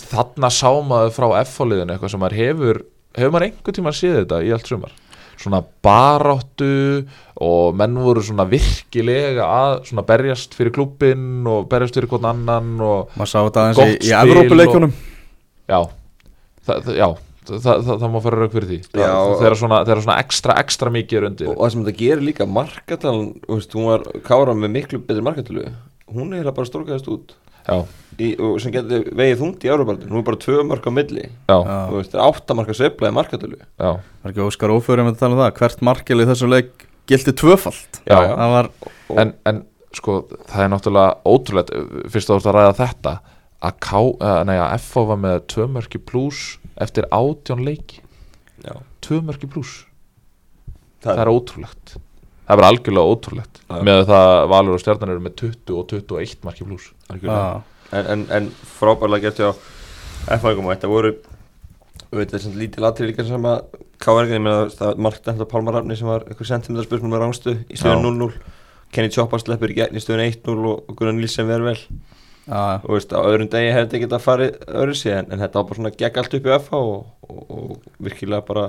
[0.07, 2.85] þarna sámaðu frá F-fóliðinu eitthvað sem maður hefur
[3.17, 4.95] hefur maður einhver tíma séð þetta í allt sumar
[5.41, 7.05] svona baráttu
[7.45, 12.75] og menn voru svona virkilega að svona berjast fyrir klubbinn og berjast fyrir hvern annan
[12.81, 14.97] og maður sá þetta aðeins í, í Evrópuleikunum
[15.69, 15.81] já,
[16.65, 17.09] það, það, já
[17.47, 18.79] það, það, það, það má fara rauk fyrir því.
[18.87, 19.07] Já.
[19.07, 21.51] það, þegar, svona, svona ekstra, ekstra mikið er undir.
[21.53, 25.67] Og það sem þetta gerir líka veist, Hún var kára með miklu betri markatölu.
[26.13, 27.37] Hún er bara stórkaðist út
[28.17, 31.29] í, og sem getur vegið þungt í Európartin Hún er bara tvö á milli.
[31.49, 33.91] Það er áttamarka sveifla í markatölu já,
[34.23, 35.55] var ekki Óskar Ófjörðum að tala um það.
[35.61, 38.01] Hvert markil í þessum leik gildi tvöfalt?
[38.05, 38.35] Já, Já, já.
[38.37, 38.71] það var
[39.23, 39.63] en, en
[39.97, 40.19] sko
[40.51, 41.75] það er náttúrulega ótrúlegt
[42.13, 43.15] fyrst þú ert að ræða þetta
[43.67, 46.43] að, K, uh, nei, að FH var með tvö mörki pluss
[46.77, 48.03] eftir átjón leiki.
[48.67, 48.75] Já,
[49.05, 49.87] tvö mörki pluss
[51.01, 51.97] það, það er ótrúlegt
[52.47, 53.79] það er bara algjörlega ótrúlegt Já.
[53.89, 57.47] með það Valur og Stjarnan eru með 20 og 21 marki pluss algjörlega.
[57.47, 59.51] að, en, en, en frábærlega gert hjá
[60.37, 61.15] F-fægum og þetta voru
[62.11, 63.65] þetta er svona lítið latri líka sem að
[64.03, 64.29] K.R.
[64.31, 67.79] ég meina það margt þetta Pálmar Rafni sem var eitthvað sentimentar spurning með rangstu í
[67.79, 68.31] stöðun 0-0
[68.95, 71.79] Kenny Choppa sleppur í gegn í stöðun 1-0 og, Gunnar Nilsen verður vel
[72.47, 75.59] að, og veist, á öðrum degi hefði þetta getað farið öðru sig en, en þetta
[75.59, 78.69] var bara svona gegn allt upp í FH og, og, og virkilega bara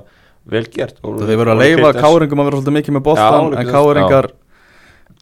[0.52, 3.72] vel gert og, þeir voru að leifa káringum að vera svolítið mikið með Óli en
[3.72, 4.30] káringar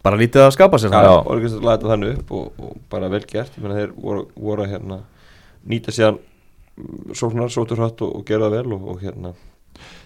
[0.06, 1.16] bara lítið að skapa sér Já, það.
[1.18, 4.24] og Orgust að læta þannig upp og, og bara vel gert, ég meina þeir voru,
[4.38, 5.00] voru að hérna,
[5.66, 6.22] nýta síðan
[7.16, 9.36] sóknar, sótur hratt og, og gera það vel og, og hérna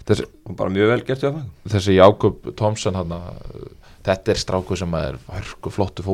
[0.10, 1.24] Þessi- og bara mjög vel gert
[1.70, 3.12] þessi Jákob Tomsen hann
[4.08, 6.06] þetta er stráku sem er hörku flottu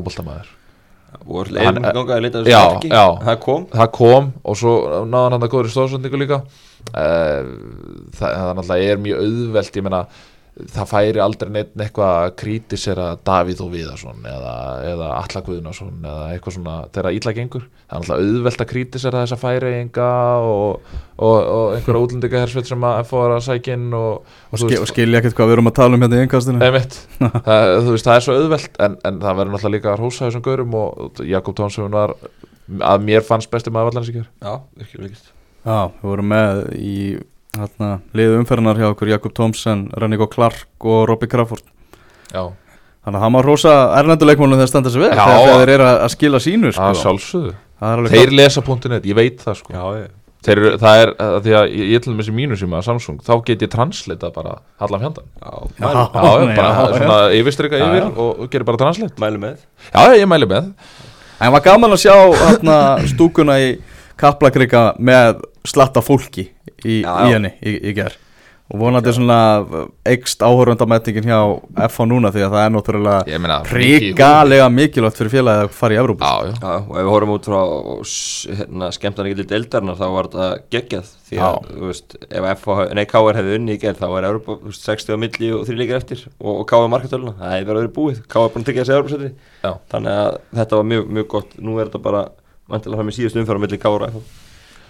[2.92, 3.06] já.
[3.24, 3.66] það kom.
[3.72, 4.74] Það kom og svo
[5.08, 6.42] náðan hann að góður í stóðsendingu líka
[6.94, 7.50] það,
[8.20, 10.06] það náttúrulega er mjög auðvelt ég meina
[10.56, 14.54] það færi aldrei neitt eitthvað að krítisera Davíð og Viðarsson eða,
[14.88, 17.66] eða Alla Guðnason eða eitthvað svona þegar illa gengur.
[17.66, 20.08] Það er náttúrulega auðvelt að krítisera þessa færiðinga
[20.54, 24.72] og, og, og einhverja útlendinga hersveit sem að fóra að sækja inn og, og, skil,
[24.72, 27.00] veist- og skilja ekkert hvað við erum að tala um hérna í Einmitt,
[27.50, 31.24] það, veist, það er svo auðvelt en, en það verður náttúrulega líka þessum gaurum og
[31.28, 32.16] Jakob Tónsson var
[32.80, 35.35] að mér fannst besti maður vallansíkjör já, virkilega gert
[35.66, 36.96] Já, við vorum með í
[37.56, 41.64] hérna, liðu umferðinar hjá okkur Jakob Thomsen, Rennigo Clark og Robby Crawford
[42.34, 42.44] Já,
[43.06, 45.24] þannig að hann má rosa erlenduleikmónu þegar standa sig vel Já.
[45.26, 46.84] þegar þeir eru að, að skila sínu sko.
[46.90, 50.14] það sjálfsögðu það Þeir lesa .net, ég veit það sko já, ég
[50.46, 52.84] Þeir, eru- það er, að því að ég, ég til með þessi mínu sem að
[52.86, 54.52] Samsung, þá get ég translita bara
[54.86, 55.88] allan fjandan já, Já.
[55.88, 57.00] mælu, Já, já, bara já, já.
[57.00, 58.10] svona yfirstryka Já, yfir já.
[58.14, 59.56] og, og gerir bara translate mælu með
[59.90, 60.70] Já, ég mæli með
[61.42, 62.14] En var gaman að sjá
[62.46, 62.78] hérna,
[63.10, 63.72] stúkuna í
[64.22, 66.50] Kaplakrika með slatta fólki
[66.86, 67.34] í, Já, í já.
[67.38, 68.16] henni í, í ger
[68.66, 69.36] og vonandi svona
[70.10, 71.38] eikst áhörundamættingin hjá
[71.86, 75.94] FH núna því að það er náttúrulega Ég meina ríkalega mikilvægt fyrir félagið að fara
[75.94, 76.26] í Evrópu.
[76.26, 76.56] Já, já.
[76.64, 77.60] Já, og ef við horfum út frá
[78.58, 81.12] hérna, skemmtan ekki til deildarinnar þá var þetta geggjað.
[81.30, 85.14] Því að, veist, ef FH, nei, KR hefði unni í gerð þá var veist, 60
[85.14, 86.24] á milli og þrýleikir eftir.
[86.42, 88.24] Og, og KR markatöluna, það hefði verið búið.
[88.34, 89.30] KR búin að tekja þessi Europasæti
[89.62, 89.72] Já.
[89.94, 91.54] þannig að þetta var mjög, mjög gott.
[91.62, 92.26] Nú er þetta bara
[92.66, 94.45] vantilega fram í síðust umfæra milli KR og FH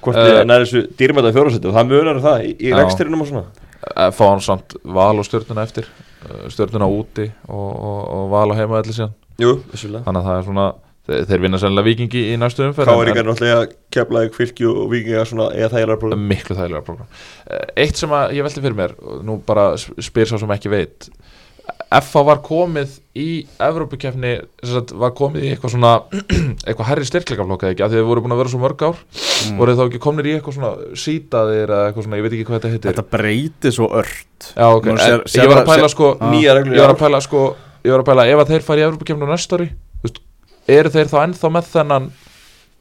[0.05, 3.29] hvort uh, næri þessu dýrmæta fjórasæti og það munar um það í, í reksturinnum og
[3.33, 3.45] svona.
[3.85, 5.89] Eh, Fá hann samt val og stjörnuna eftir.
[6.25, 9.13] Eh, Stjörnuna úti og, og, og val á heima allir síðan.
[9.41, 10.73] Jú, Þannig að það er svona
[11.05, 15.25] Þeir, þeir vinna sennilega vikingi í næstu umferð en- er náttúrulega keflaði fylgju og vikinga
[15.29, 17.11] svona eða þægilega prófum miklu þægilega program
[17.45, 20.71] Eh, Eitt sem ég velti fyrir mér og Nú bara sp- spyr sá sem ekki
[20.73, 21.05] veit
[22.01, 23.27] FA var komið í
[23.61, 24.31] Evrópukefni
[24.99, 25.91] var komið í eitthvað svona
[26.67, 27.83] eitthvað herri styrkleikaflokk eða ekki?
[27.85, 28.97] Af því þið voru búin að vera svo mörg ár.
[29.45, 29.59] Mm.
[29.61, 30.71] voru þá ekki komnir í eitthvað svona
[31.05, 32.89] sítaðir eða eitthvað svona, ég veit ekki hvað þetta heitir.
[32.91, 34.49] Þetta breyti svo ört.
[34.55, 36.31] Já, ok, Nú sér- sér ég var að pæla sko Ah.
[36.33, 37.43] nýja reglur ég var að pæla sko
[37.85, 40.19] ég var að pæla ef að þeir fara í Evrópukefni á næsta ári þú veist,
[40.67, 42.09] eru þeir þá ennþá með þennan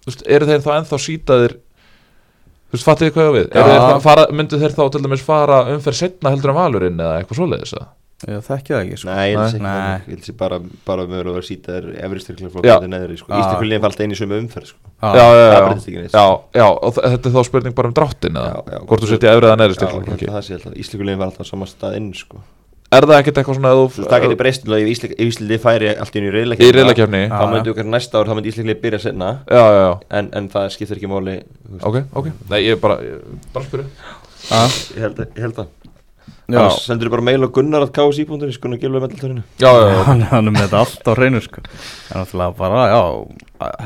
[0.04, 4.00] þú veist, eru þeir þá ennþá sítaðir þú veist, fattið þið hvað ég á við?
[4.08, 7.74] Fara, myndu þeir þá til dæmis fara umferð setna heldur en valurinn eða eitthvað svoleiðis
[7.76, 7.86] eða?
[8.24, 9.08] Ég þekki það ekki sko.
[9.10, 9.48] Nei, ég held Nei.
[9.50, 9.72] ekki Nei.
[9.74, 10.04] þannig.
[10.04, 10.58] Ég held sér bara,
[10.88, 12.24] bara með að vera sýtaðir efri Já.
[12.24, 13.28] styrkleflokk neðri, sko.
[13.28, 13.36] Já.
[13.42, 14.78] Ístakvöldin fælt einu sömu umferð, sko.
[15.04, 15.10] Já.
[15.12, 16.14] já, já, það já, breytist ekki neitt.
[16.16, 16.24] já,
[16.56, 19.34] já, og þetta er þá spurning bara um dráttin eða, Já, já, hvort þú setja
[19.34, 21.50] efrið að neðri Já, ég held styrkleikaflokki að það sé alltaf, Ístakvöldin var alltaf á
[21.52, 22.36] sama stað inn, sko.
[22.94, 24.70] er það ekkert eitthvað svona að Þú þú veist, það getur breyst, ef
[25.24, 26.34] Íslandi færi allt í einu í
[27.26, 27.34] Já.
[27.34, 30.44] þá myndi okkar næsta ár, þá myndi Íslandið byrja senna, já, já, já, en, en
[30.48, 30.98] það skiptir
[36.44, 39.70] ok nei, ég bara, sendur mail á gunnar að ksi.is, sko, og gilfa með já,
[39.70, 41.62] já, já, hann, er með þetta allt á hreinu sko.
[41.64, 43.02] en náttúrulega bara, já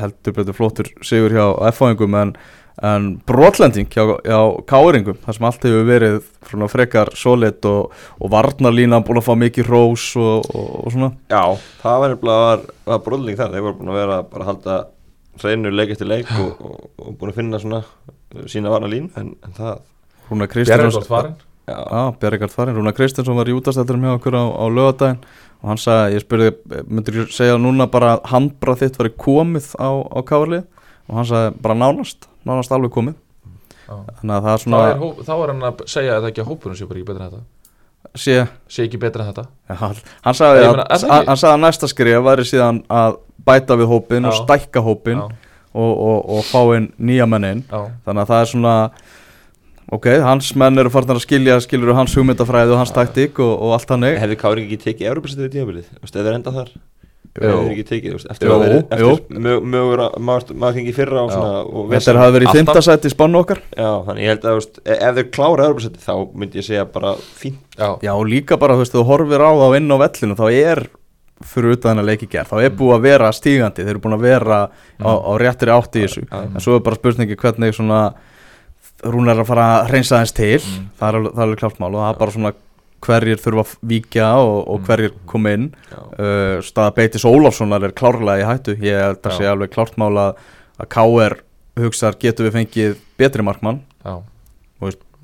[0.01, 2.35] heldur betur flottur sigur hjá F-fáingum en,
[2.83, 6.19] en brotlending hjá, hjá Káringum, þar sem allt hefur verið
[6.49, 11.11] svona frekar solid og, og varnarlína búin að fá mikið rós og, og, og svona.
[11.31, 11.43] Já,
[11.83, 14.79] það var nefnilega var, var brotling þar, þeir voru búin að vera bara að halda
[15.39, 19.07] hreinu leik eftir leik og, og, og búin að finna svona uh, sína varna lín,
[19.19, 19.85] en, en það,
[20.27, 21.37] Rúna Bjarni Kristjáns gott farin
[21.69, 25.21] já, Já, Bjarrikard farin, Rúna Kristjánsson var í útastældurum hjá okkur á, á lögadaginn
[25.59, 26.51] og hann sagði, ég spurði,
[26.87, 30.65] myndir ég segja núna bara að handbrað þitt var komið á, á Kárlið
[31.09, 33.17] og hann sagði bara nánast, nánast alveg komið.
[33.89, 33.95] Já.
[34.19, 36.49] þannig að það er svona er, þá er hann að segja að það ekki að
[36.51, 37.45] hópunum sé bara ekki betra en þetta.
[38.15, 38.35] Sé,
[38.69, 39.45] sé ekki betra en þetta.
[39.69, 43.17] Ja, hann, sagði að, það hann, sagði að næsta skrif væri síðan að
[43.49, 44.41] bæta við hópin og Já.
[44.43, 45.25] stækka hópin já,
[45.73, 47.63] og, og, og fá inn nýja menn inn.
[47.65, 48.75] Já, þannig að það er svona
[49.95, 53.75] ok, hans menn eru farin að skilja skilur hans hugmyndafræði og hans taktík og, og
[53.77, 56.71] allt hannig hefði Káring ekki tekið Európa-sætið í tímabilið, þú veist, þeir enda þar.
[57.39, 59.09] Þeir ekki tekið, þú veist, eftir að vera jú.
[59.15, 63.09] eftir mögur að maður fengi fyrra og svona og Þetta er hafa verið í fymtasæti
[63.09, 63.61] í spannu okkar.
[63.77, 66.67] Já, þannig ég held að, þú veist, e- ef þeir klára Európa-sætið þá myndi ég
[66.67, 67.61] segja bara fínt.
[67.77, 70.45] Já, Já, og líka bara, þú veist, þú horfir á þá inn á vellinu þá
[70.49, 70.83] er
[71.45, 74.25] fyrir utan þennan leiki gerð þá er búið að vera stígandi, þeir eru búin að
[74.25, 74.57] vera
[74.99, 76.25] á, á réttri átt í þessu.
[76.35, 78.01] En svo er bara spurningi hvernig svona
[79.03, 80.59] rúnar að fara að reynsa aðeins til.
[80.59, 80.89] Mm.
[80.99, 82.53] það, er, alveg- það er alveg klart mál og það er bara svona
[82.99, 84.85] hverjir þurfa að víkja og, og Mm.
[84.89, 85.67] hverjir koma inn.
[86.19, 88.75] Uh, staða Beitis Ólafssonar er klárlega í hættu.
[88.83, 89.37] Ég held að Já.
[89.37, 90.35] sé alveg klárt mál að,
[90.79, 91.37] að KR
[91.79, 93.79] hugsar getur við fengið betri markmann?
[94.03, 94.17] Já,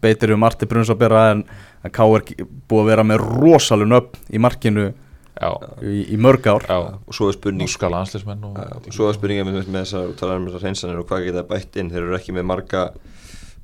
[0.05, 1.39] Beitir eru Marti Bruns að bera en,
[1.83, 2.21] en KR
[2.69, 5.49] búið að vera með rosalun upp í markinu já,
[5.81, 6.65] í, í mörg ár.
[6.69, 6.77] Já.
[7.07, 10.99] Og svo er spurning og svo er spurningin með, með þessar talar um þessar hreinsanir
[11.01, 11.89] og hvað geta bætt inn.
[11.89, 12.83] Þeir eru ekki með marga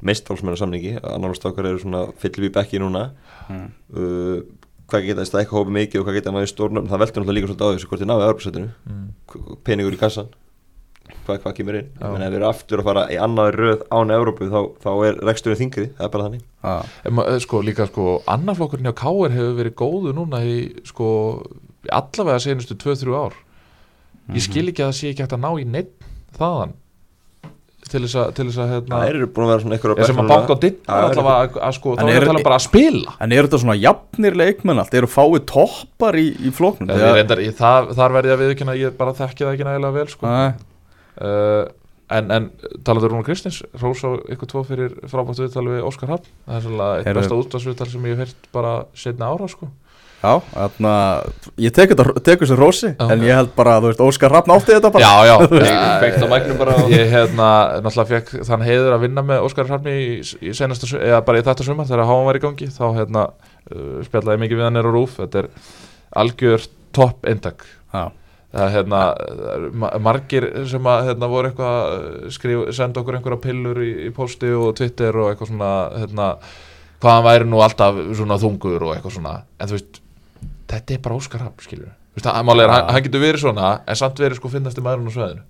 [0.06, 3.12] meistálsmenn á samningi annar stákar eru svona fyllum í bekki núna.
[3.48, 3.68] Mm.
[3.96, 4.62] uh,
[4.92, 7.68] hvað geta stækka hópa mikið og hvað geta náðu stórnöfn það veldur náttúrulega líka svolítið
[7.68, 10.32] á þessu hvort þið náðu öðrupsettinu mm, peningur í kassan
[11.26, 11.90] hvað, hvað kemur inn?
[12.02, 15.20] Menn ef þeir eru aftur að fara í annaði röð án Európu þá, þá er
[15.30, 16.44] reksturinn þingri það er bara þannig.
[16.62, 16.92] Ah.
[17.08, 21.10] En sko líka sko annarflokkurinn hjá Káir hefur verið góðu núna í sko
[21.88, 23.38] í allavega senustu 2-3 ár.
[24.32, 26.76] Ég skil ekki að það sé ekki hægt að ná í neitt þaðan
[27.89, 30.22] til þess að, til þess að hérna, það eru búin að vera svona eitthvað sem
[30.22, 32.65] að banka á ditt Já, allavega að, að sko, þá er það tala bara að
[32.67, 34.96] spila En eru þetta svona jafnir leikmenn allt?
[35.02, 36.91] Eru fáið toppar í, í flóknum?
[36.91, 40.32] Það, þar verði ég að viðkynna ég bara þekki það ekki nægilega vel sko.
[40.32, 40.51] Nei,
[41.26, 41.64] uh,
[42.16, 42.47] en, en
[42.86, 46.66] talaðu Rúnar Kristins Rós á ykkur tvo fyrir frábært viðtal við Óskar Hafn það er
[46.66, 49.70] svolítið eitt besta útvarsviðtal sem ég hef heyrt bara setna ára sko.
[50.22, 50.93] Já, þarna,
[51.57, 53.05] ég tek þetta tek þessu rósi Já.
[53.09, 55.07] En ég held bara, þú veist, Óskar Raffn átti þetta bara.
[55.07, 55.63] Já, já.
[56.03, 57.47] Kveikt á mæknum bara ég hérna
[57.82, 61.45] náttúrulega fekk þann heiður að vinna með Óskar Hrafni í, í senasta, eða bara í
[61.47, 64.82] þetta sumar þegar háan var í gangi þá hérna uh, spjallaði ég mikið við hann
[64.84, 65.17] er á rúf.
[65.17, 65.51] Þetta er
[66.22, 67.65] algjör topp eintak.
[67.89, 68.03] Já,
[68.53, 73.82] það er hérna margir sem að hérna voru eitthvað að skrifa, senda okkur einhverja pillur
[73.82, 76.30] í, í posti og Twitter og eitthvað svona hérna
[77.01, 79.36] hvað hann væri nú alltaf svona þungur og eitthvað svona.
[79.57, 80.01] En þú veist,
[80.72, 83.99] þetta er bara Óskar Rapp skilur þú veist, er, hann, hann getur verið svona en
[83.99, 85.43] samt verið sko finnasti maðurinn á sveðinu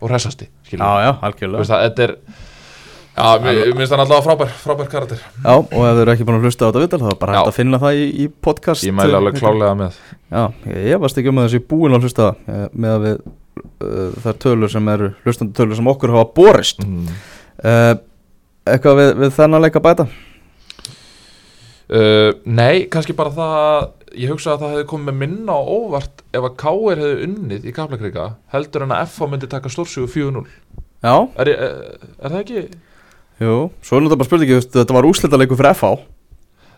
[0.00, 1.62] og hressasti, skilur Já, já, algjörlega.
[1.62, 2.16] Veist, þetta er
[3.14, 5.22] já, mér finnst hann alltaf frábær, frábær karakter.
[5.22, 7.36] Já, og ef þau eru ekki búin að hlusta á þetta viðtal þá er bara
[7.36, 10.00] hægt að finna það í, í podcast ég mæli alveg eh, klálega með.
[10.34, 10.42] Já,
[10.90, 14.40] ég varst ekki um að þessi búin að hlusta eh, með að við uh, þær
[14.44, 16.84] tölur sem eru hlustandi tölur sem okkur hafa borist.
[16.84, 17.22] Mm.
[17.62, 17.94] uh,
[18.64, 20.08] Eitthvað við, við þennan leik að bæta?
[21.84, 23.82] Uh, nei, kannski bara það að
[24.20, 27.00] ég hugsa að það hefði komið minna á óvart ef að K.R.
[27.02, 29.28] hefði unnið í Kaplakrika heldur en að F.A.
[29.32, 30.44] myndi taka stórsögu 4-0
[31.04, 32.62] Já, er, ég- er, er það ekki?
[33.44, 35.92] jú, svo er náttúrulega bara spurningi Þetta var úslita leikur fyrir FH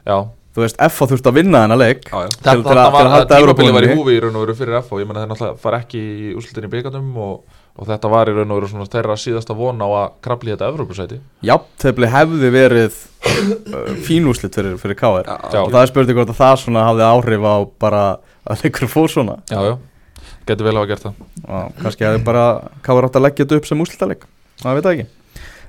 [0.06, 0.18] Já,
[0.56, 2.28] Þú veist, FH þurfti að vinna þennan leik Já, já.
[2.32, 4.78] Til- þetta til að var að tímabili var í húfi í raun og veru fyrir
[4.80, 5.00] F.A.
[5.02, 8.52] ég menna náttúrulega fara ekki í úrslutin í byggarnum og, og þetta var í raun
[8.52, 11.18] og veru svona þeirra síðasta von á að krabli þetta Evrópusæti.
[11.44, 15.60] Já, þeir hefði verið uh, fínúslit fyrir, fyrir KR Já.
[15.64, 17.56] Og það er spurning hvort að það svona hafði áhrif á
[17.86, 18.06] bara
[18.46, 19.36] að leikur fór svona.
[19.52, 21.20] Já, já, getur vel hafa gert það.
[21.44, 22.48] Og kannski hefði bara
[22.86, 24.26] KR átt að leggja þetta upp sem úslitaleg
[24.62, 25.12] það veit það ekki.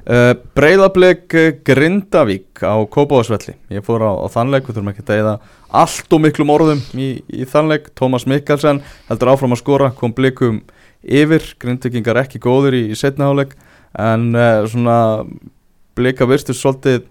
[0.07, 1.33] Uh, Breiðablik
[1.67, 5.33] Grindavík á Kópavásvelli ég fór á, á þannleik, við þurfum ekki að deyða
[5.81, 8.79] allt og miklum orðum í, í þannleik Tómas Mikkelsen
[9.09, 10.61] heldur áfram að skora kom blikum
[11.07, 13.55] yfir Grindvíkingar ekki góður í, í setniháleik
[13.97, 14.97] en uh, svona
[15.97, 17.05] blika virstu svolítið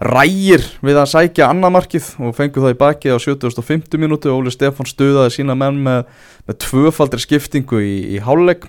[0.00, 4.32] rægir við að sækja annamarkið og fengu það í bakið á 7050 mínútu.
[4.32, 6.06] Óli Stefán stuðaði sína menn með,
[6.48, 8.68] með tvöfaldri skiptingu í, í háluleik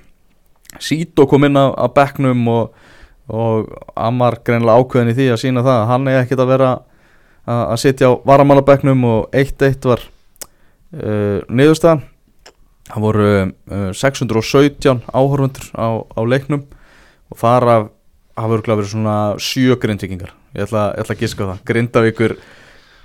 [0.79, 2.71] Sító kom inn á, á bekknum og,
[3.27, 6.69] og Amar greinlega ákveðin í því að sína það að hann er ekkert að vera
[6.71, 12.05] að, að sitja á varamannabekknum og 1-1 var uh, niðurstaðan
[12.89, 16.65] það voru uh, 617 áhorfundur á, á leiknum
[17.31, 17.89] og þar af
[18.41, 21.63] hafa örgulega verið svona sjö grindvikingar ég ætla, ég ætla að giska á það.
[21.69, 22.35] Grindavíkur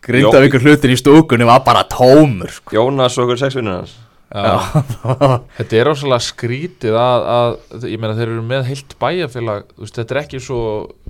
[0.06, 2.74] Grindavíkur hlutin í stúkunni var bara tómur sko.
[2.76, 3.96] Jónas og okkur sexvinnur hans.
[4.26, 4.82] Já.
[5.58, 10.00] Þetta er ósvalega skrítið að, að ég meina þeir eru með heilt bæjarfélag þú veist,
[10.00, 10.62] þetta er ekki svo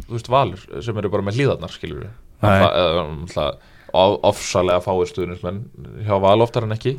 [0.02, 3.46] þú veist, valur sem eru bara með hlýðarnar skilur við
[3.96, 5.62] ofsalega fáir stuðnismenn
[6.04, 6.98] hjá val oftar en ekki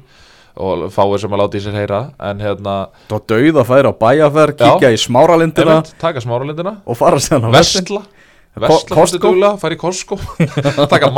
[0.57, 2.75] og fáir sem að láta í sér heyra en hérna,
[3.07, 7.21] Það var dauð að færa á bæjaferð, kíkja í smáralindina einmitt, taka smáralindina og fara
[7.23, 8.03] sér á Vestla
[8.57, 10.17] Vestla fara í Costco.
[10.91, 11.11] Taka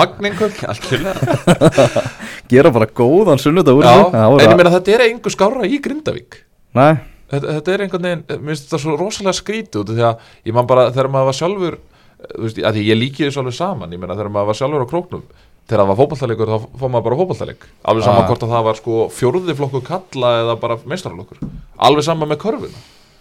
[0.73, 1.37] Algjörlega.
[2.51, 3.87] Gera bara góðan sunnudag úr.
[3.87, 6.41] Það en ég meina þetta er einhver skára í Grindavík.
[6.75, 6.99] Nei,
[7.31, 10.57] þetta, þetta er einhvern veginn, mér finnst þetta svo rosalega skrítið út því að ég
[10.57, 14.01] man bara þegar maður var sjálfur eh, veist, því ég líki þessu alveg saman ég
[14.01, 15.23] meina þegar maður var sjálfur á króknum
[15.69, 18.27] þegar það var fótballtalegur þá fór maður bara fótballtaleg alveg sama Ah.
[18.29, 21.37] hvort að það var sko fjórði flokku kalla eða bara meistaralokkur
[21.77, 22.79] alveg sama með körfuna.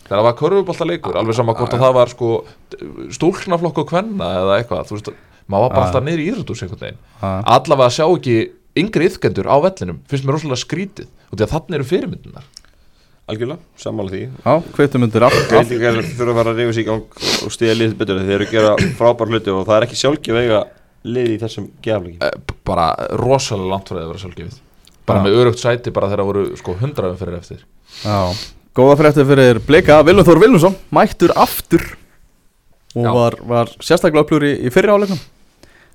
[0.09, 2.29] Þegar það var körfuboltalegur alveg sama hvort að það var sko
[3.13, 5.11] stúlknaflokku kvenna eða eitthvað þú veist,
[5.49, 5.89] maður var bara Ah.
[5.89, 6.99] alltaf niður í íðrútus einhvern veginn.
[7.23, 7.43] Ah.
[7.45, 8.37] allavega að sjá ekki
[8.79, 12.45] yngri yfkendur á vellinum finnst mér rosalega skrítið og því að þannig eru fyrirmyndunar
[13.29, 14.21] Algjörlega, sammála því.
[14.41, 15.35] Já, kveitum undir allt.
[15.53, 17.03] Allt- Grindingar þurfa að fara að rífa sig í gang
[17.45, 20.39] og stiða liðið betur þeir eru að gera frábær hluti og það er ekki sjálfgjöf
[20.41, 20.61] eiga
[21.07, 22.91] lið í þessum gefleiki Eh, bara
[23.21, 24.61] rosalega langt frá því að vera sjálfgefið.
[25.09, 27.65] Bara með örugt sæti bara þegar það voru sko hundraðum fyrir eftir.
[28.03, 28.19] Já,
[28.77, 30.03] góða frétti fyrir Blika.
[30.05, 31.87] Viljum Þór Viljónsson, mættur aftur.
[32.99, 35.21] Og var, var sérstaklega upplur í, í fyrri áleiknum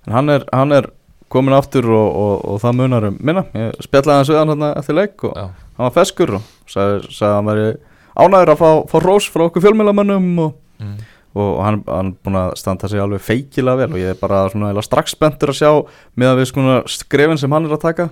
[0.07, 0.89] en hann er, hann er
[1.33, 3.45] komin aftur og, og, og það munar um minna.
[3.57, 5.47] Ég spjallaði hans við hann hérna eftir leik og Já.
[5.77, 7.67] hann var feskur og sagði, sagði að hann væri
[8.13, 10.93] ánæður að fá, fá rós frá okkur fjölmjölamönnum og, mm.
[11.33, 14.85] Og hann, hann búin að standa sig alveg feikilega vel og ég er bara svona
[14.85, 15.71] strax spenntur að sjá
[16.19, 18.09] með að við sko skrefin sem hann er að taka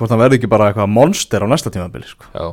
[0.00, 2.30] hvort hann verði ekki bara eitthvað monster á næsta tímabili sko.
[2.32, 2.46] Já,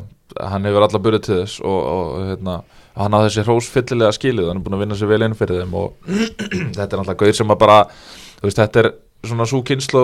[0.51, 2.57] hann hefur alla burið til þess og, og hérna,
[2.99, 5.63] hann á þessi hrós fyllilega skilið, hann er búin að vinna sér vel inn fyrir
[5.63, 5.95] þeim og
[6.75, 8.91] þetta er náttúrulega gauð sem að bara þú veist, þetta er
[9.27, 10.03] svona svo kynslu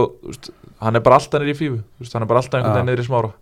[0.84, 3.04] hann er bara alltaf niður í fífu veist, hann er bara alltaf einhvern veginn niður
[3.04, 3.34] í smára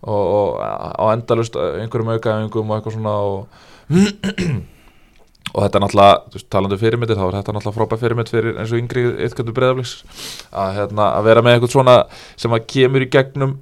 [0.00, 3.38] og, og á endalust einhverjum aukaæfingum og eitthvað svona og
[5.54, 8.58] og þetta er náttúrulega, veist, talandi um fyrirmyndir þá er þetta náttúrulega frábæð fyrirmynd fyrir
[8.60, 9.94] eins og yngri eitthvað breyðaflix
[10.52, 11.96] að, hérna, að vera með eitthvað svona
[12.40, 13.56] sem að kemur í gegnum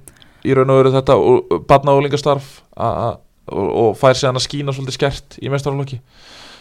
[0.45, 4.47] í raun og veru þetta og barna og lingastarf og, og fær sig hann að
[4.47, 5.99] skína svolítið skert í mestarálokki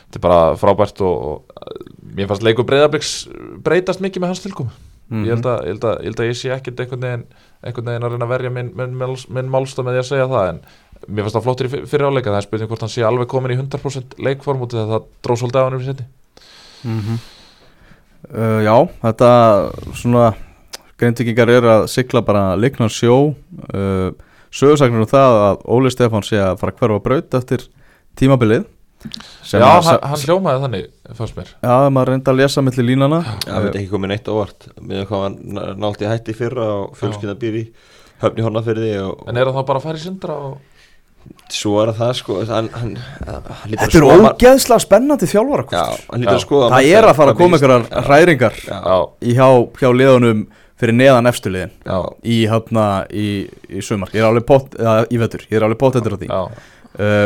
[0.09, 3.17] þetta er bara frábært og, og mér fannst leikur breyðaflix
[3.65, 4.73] breytast mikið með hans tilkom
[5.09, 5.25] Mhm.
[5.25, 7.23] ég, held að, ég, held að, ég held að ég sé ekkert einhvern veginn
[7.65, 10.27] einhvern veginn að reyna að verja minn, minn, minn, minn málsta með því að segja
[10.29, 10.59] það en
[11.07, 13.29] mér fannst það flottir í fyr- fyrri áleika það er spurning hvort hann sé alveg
[13.31, 16.07] komin í 100% leikform út af því að það dróð svolítið á hann um sétti
[16.85, 17.19] mm
[18.35, 18.75] uh, Já,
[19.05, 19.31] þetta
[19.97, 20.25] svona
[20.99, 23.35] greintíkingar er að sigla bara leiknar sjó.
[23.71, 24.11] Uh,
[24.51, 27.63] sögursagnir um það að Óli Stefán sé að fara að hverfa braut eftir
[28.19, 28.65] tímabilið.
[29.47, 31.53] Sem Já, að- hann, hann hljómaði þannig, fannst mér.
[31.63, 34.67] Já, maður reynda að lesa milli línana Það veit ekki komið neitt óvart.
[34.83, 35.39] Með hvað hann
[35.85, 37.65] nált í hætti í fyrra og fjölskylda býr í
[38.25, 40.59] höfni hornafyrði og, En er það þá bara að fara í sindra og...
[41.53, 42.95] svo er það sko hann, hann,
[43.27, 47.87] hann Þetta er ógeðslega spennandi þjálfara Já, skoða Það er að fara að koma einhverjar
[47.89, 48.01] Já.
[48.09, 48.59] hræringar
[49.25, 49.49] í hjá,
[49.81, 50.47] hjá liðunum
[50.79, 51.75] fyrir neðan efstu liðin.
[51.87, 53.29] Já, í hafna í,
[53.67, 54.13] í sumar.
[54.15, 56.29] Ég er alveg pott, eða, í vetur, ég er alveg pott eftir á því.
[56.31, 56.69] Já,
[57.03, 57.25] uh,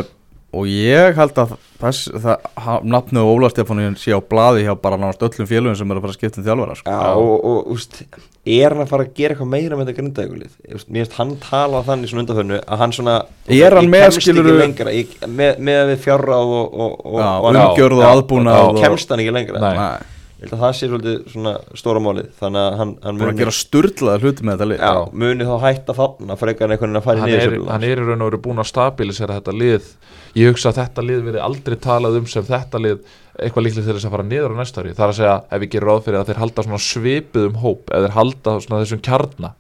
[0.53, 4.99] og ég held að þess, það, ha- nafnið Óla Stefáníun sé á blaði hjá bara
[5.01, 6.93] náttúrulega öllum félögum sem eru að fara að skipta um þjálfara sko.
[6.93, 7.99] Já, og, og úst,
[8.45, 10.55] er hann að fara að gera eitthvað meira með þetta grindaðugulið?
[10.69, 13.17] Mér finnst hann tala þannig svona undanfönnu að hann svona
[13.49, 16.99] Er hann ég með, kemst skilurðu- ekki lengra ég, með, með við fjárráð og, og,
[17.07, 18.05] og, og umgjörð og
[18.53, 19.73] já, og- kemst hann ekki lengra Nei.
[19.81, 23.31] Nei, Ég held að það sé svolítið svona stóra málið Þannig að hann, hann búin
[23.31, 24.81] að gera sturlaða hluti með þetta lið.
[24.83, 27.71] Já, muni þá hætta þarna frekar en einhvern veginn að fara í hann er, niður
[27.71, 29.91] hann er í raun og veru búin að stabilisera þetta lið.
[30.33, 33.01] Ég hugsa að þetta lið verði aldrei talað um sem þetta lið
[33.39, 34.95] eitthvað líklega til þess að fara niður á næsta ári.
[34.97, 37.59] Það er að segja, ef við gerum ráð fyrir að þeir halda svona svipuð um
[37.63, 39.53] hóp eða þeir halda svona þessum kjarna.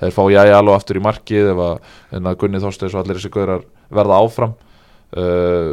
[0.00, 3.66] Þeir fá jæja alveg aftur í markið að, að Gunni Þorsteins og allir þessi gaurar
[3.94, 4.56] verða áfram
[5.12, 5.68] uh,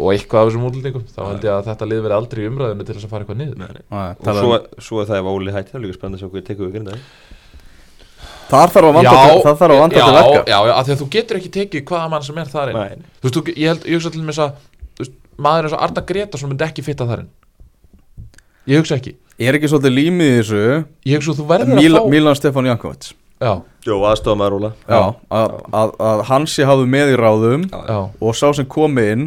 [0.00, 2.86] og eitthvað af þessum útlendingum þá held ég að þetta lið verði aldrei í umræðinu
[2.88, 3.56] til þess að fara eitthvað niður.
[3.60, 3.84] Nei, nei.
[3.94, 6.24] Nei, Og svo, um- svo er það ef Óli hætti Það er líka spennandi að
[6.24, 7.00] sjá hvað tekur við grindaði
[8.44, 10.40] Þar þarf að vanda til, það þarf að vanda já, til verka.
[10.52, 12.76] Já, já, af því að þú getur ekki tekið hvaða mann sem er þar inn
[12.76, 12.98] Nei.
[13.24, 15.10] Þú veist, ég held, ég hugsa til mér að
[15.44, 17.30] maður eins og Arna Gretarsson myndi ekki fitta þar inn.
[18.70, 19.14] Ég hugsa ekki.
[19.42, 20.60] Er ekki svolítið límið í þessu
[21.08, 23.08] Ég hugsa að þú verður Mil, að fá Milan Stefán Jankovic
[23.84, 24.72] Jó, aðstofað maður Óla.
[24.88, 29.24] Já, að, að, að Hansi hafði með í ráðum já, og sá sem komi inn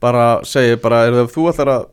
[0.00, 1.86] bara segi bara, er það þú ætlar að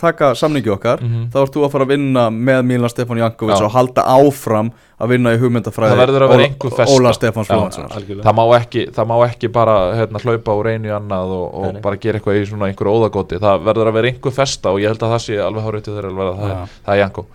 [0.00, 1.30] taka samningi okkar Mhm.
[1.32, 3.64] þá ert þú að fara að vinna með Milan Stefán Jankovic Já.
[3.64, 6.42] og halda áfram að vinna í hugmyndafræði Það verður að vera
[6.90, 7.10] Óla-.
[7.56, 8.24] Flóhanssonar Algjörlega.
[8.26, 11.80] Það má ekki, það má ekki bara hérna, hlaupa úr einu í annað og, og
[11.82, 14.88] bara gera eitthvað í svona einhverju óðagóti það verður að vera einhver festa og ég
[14.92, 17.26] held að það sé alveg hárið til þeirra að það, er- það er Janko.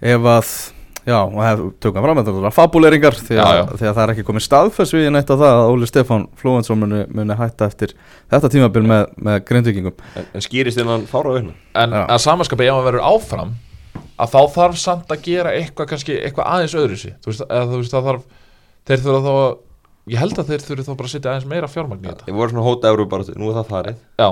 [0.00, 0.54] Ef að
[1.10, 4.46] Já, og hef, tökum fram þetta er fabuleringar því að, að það er ekki komið
[4.46, 7.96] staðfess við neitt á það að Óli Stefán Flóhansson muni, muni hætta eftir
[8.30, 12.04] þetta tímabil með, með grindvikingum En, en skýrist innan fára aukna en Já.
[12.04, 13.56] að samanskapi ef hann verður áfram
[14.20, 17.66] að þá þarf samt að gera eitthvað kannski eitthvað aðeins öðru sí þú veist, eða,
[17.72, 18.46] þú veist það þarf
[18.90, 19.50] þeir þurfa þá að
[20.10, 22.28] ég held að þeir þurfa þá bara að setja aðeins meira fjármagn í þetta.
[22.28, 23.98] Ég voru svona hóta Európa bara Nú er það farið.
[24.20, 24.28] Já.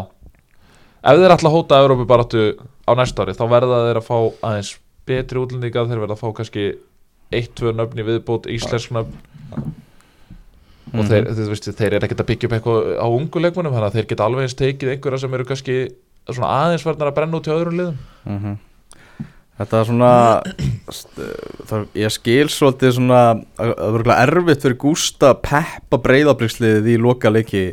[0.98, 2.44] Ef þeir ætla að hóta Európi baráttu
[2.88, 4.16] á næsta ári þá verða þeir að fá
[4.48, 4.72] aðeins
[5.08, 6.64] betri útlendinga þeir verða að fá kannski
[7.32, 9.16] eitt, tvö nöfn í viðbót íslensk nöfn.
[10.88, 11.08] Og Mhm.
[11.10, 13.96] þeir, þeir, veist, þeir eru ekkert að byggja upp eitthvað á ungu leikmunum þannig að
[13.98, 15.74] þeir geta alveg eins tekið einhverja sem eru kannski
[16.30, 17.98] svona aðeins verðnar að brenna út í öðrum liðum.
[18.24, 18.54] Mhm.
[19.58, 20.10] Þetta er svona
[21.68, 23.20] það, ég skil svolítið svona
[23.58, 27.64] að það verður erfitt fyrir Gústa peppa breyðabliksliðið í loka leiki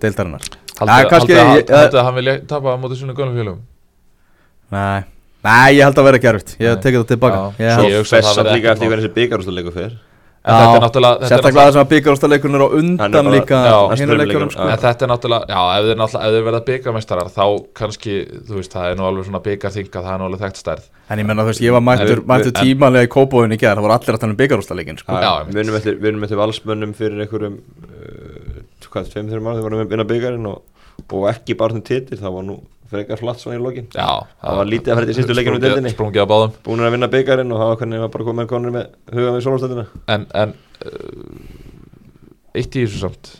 [0.00, 0.40] deildarinnar.
[0.80, 3.60] Haldið að hann vilja tapa á móti sínum gönum félögum?
[4.72, 5.04] Nei,
[5.44, 7.90] Nei ég held að vera ekki erfitt ég tekið það tilbaka svo-
[8.36, 8.88] samt líka mál.
[8.88, 9.14] hvernig þessi
[9.84, 9.92] er
[10.40, 14.16] þetta er Sérstaklega það sem að byggarústaleikurinn er á undan bara- líka Já, hinu næstu
[14.16, 14.68] leikunum leikunum, sko.
[14.84, 17.44] þetta er náttúrulega, já, ef þeir, náttúrulega, ef þeir verða byggameistarar þá
[17.76, 18.14] kannski,
[18.48, 21.18] þú veist, það er nú alveg svona byggarþinga, það er nú alveg þekkt stærð En
[21.18, 23.76] ég menna þú veist, ég var mættur, En- mættur en- tímalega í kópóinu í gerð
[23.76, 25.12] Það voru allir að tala um byggarústaleikin sko.
[25.12, 25.54] Já, Já, einmitt.
[25.54, 29.60] við unum eftir, við unum eftir valsmönnum fyrir einhverjum uh, hvað, tveim, þreim ára þegar
[29.60, 30.62] við varum að vinna byggarinn og,
[31.28, 32.60] ekki bara um titil, það var nú
[32.90, 33.88] frekar flatt svona í lokin.
[33.94, 35.94] Já, Það var lítið að fara til sístu leikinu í deildinni.
[35.94, 36.54] Sprungið á báðum.
[36.66, 39.46] Búin að vinna byggarinn og það var hvernig var bara komið konur með huga við
[39.46, 43.32] sólastættina En, en uh, eitt í þessu samt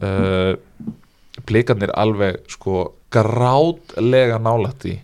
[0.00, 0.52] uh,
[1.48, 4.94] Blikarnir alveg sko grátlega nálætt í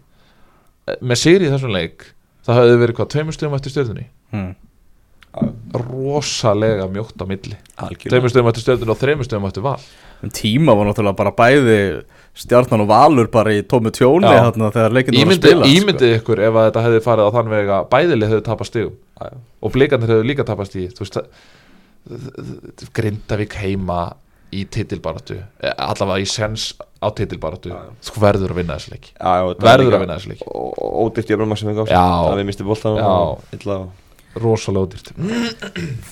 [1.05, 2.07] með sigri í þessum leik
[2.47, 4.07] það hefði verið hvað, tveimur stöðum eftir stjörnunni?
[4.33, 4.55] Hmm.
[5.77, 7.57] rosalega mjótt á milli.
[7.77, 8.13] Algjörlega.
[8.13, 9.77] Tveimur stöðum eftir stjörnunni og þreimur stöðum eftir val.
[10.25, 11.79] En tíma var náttúrulega bara bæði
[12.39, 15.75] stjarnan og valur bara í tómu tjóni þarna þegar leikinn var að Ímyndið spila sko.
[15.81, 19.25] ímyndi ykkur ef að þetta hefði farið á þann vega bæðileg hefði tapast stigum Já,
[19.33, 19.39] já.
[19.63, 21.27] og blikarnir hefðu líka tapast það
[22.95, 24.01] Grindavík heima
[24.55, 25.37] í titilbaratu
[25.77, 26.71] allavega í sens
[27.03, 27.75] á titilbaratu
[28.07, 29.11] þú verður að vinna þessu leik
[29.61, 32.01] verður að vinna þessu leik Ódýrt jöfnum sem við Já.
[32.01, 33.09] Það við misti boltan Já.
[33.09, 33.83] og illa á
[34.43, 35.13] rosalega ódýrt.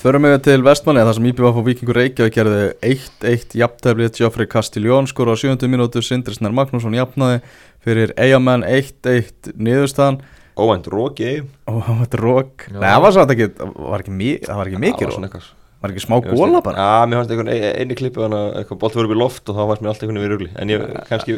[0.01, 2.61] Förum við til vestmanni þar sem IBF og Víkingur Reykjavík gerði
[2.93, 4.09] 1-1 jafntefli.
[4.17, 5.67] Geoffrey Castiglione skor á 7.
[5.71, 7.41] minútu Sindrisnar Magnússon jafnaði
[7.85, 10.21] fyrir Eyjamenn 1-1 niðurstaðan.
[10.57, 10.87] Óvænt,
[11.29, 12.63] eigum og þetta er rók.
[12.73, 15.11] Nei, það var samt ekki, það var ekki, mi- það var ekki mikið Það var
[15.11, 15.49] rók svona eitthvað
[15.87, 16.75] Var ekki smá góla bara?
[16.83, 19.47] Já, mér fannst einhvern ein- eini klippu hann að eitthvað bolti voru upp í loft
[19.47, 21.37] og þá fannst mér allt einhvern veginn við rugli En ég, kannski,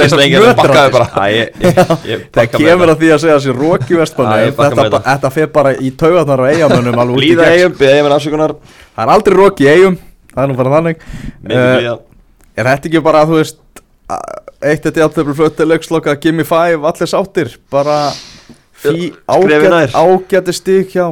[2.35, 6.47] Það kemur að því að segja sér Róki Vestmanni þetta, fer bara í taugarnar á
[6.53, 8.55] eigamönnum Blíða eigum, beða eigum en afsökunar.
[8.97, 9.99] Það er aldrei Róki eigum
[10.33, 11.07] Það er nú bara þannig.
[11.49, 11.97] Eh,
[12.59, 13.61] Er þetta ekki bara, þú veist
[14.59, 17.99] Eitt þetta jafntöflu flötti leiksloka Gimme five, allir sáttir Bara
[19.99, 21.07] ágætti stík hjá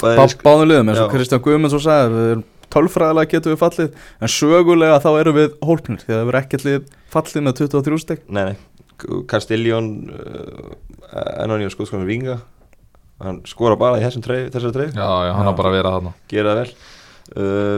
[0.00, 1.12] bæði Báðum liðum eins og Já.
[1.14, 5.54] Kristján Guðmunds og sagði Við erum tölfræðilega getum við fallið En sögulega þá erum við
[5.64, 8.56] hólpnir Því að það er ekkert lið fallið með 23 stík Nei, nei,
[9.30, 10.74] Castellón uh,
[11.44, 12.38] Ennóni og skóðskóðum Vinga.
[13.22, 16.12] Hann skora bara í þessum treyf, þessari treyf Já, já, hann har bara verið þarna.
[16.30, 16.72] Gera það vel.
[17.34, 17.76] Uh,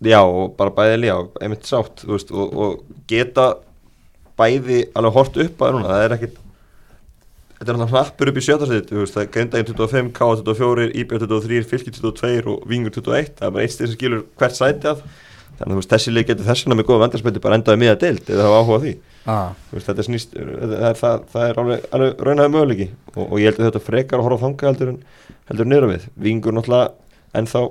[0.00, 3.50] Já, og bara bæði líka einmitt sátt, þú veist, og, og geta
[4.40, 6.38] bæði alveg hort upp að núna, það er ekkit
[7.60, 11.64] Þetta er náttúrulega hnappur upp í sjötarsett, það er Grindægin 25, K 24, IBF 23,
[11.68, 15.02] Fylki 22 og Vingur 21, það er bara stið sem skilur hvert sæti að
[15.60, 18.60] Þannig að þessi leik getur þessuna með góða vendarspöldi bara endaði miða deild eða hafa
[18.62, 18.92] áhuga á því
[19.28, 19.50] ah.
[19.74, 23.50] Veist, þetta snýst, það er, það, það er alveg, alveg raunæði möguleiki og, og ég
[23.50, 24.98] held að þetta frekar að horfa á þanga heldur en
[25.50, 26.06] heldur niður við.
[26.24, 27.64] Vingur náttúrulega ennþá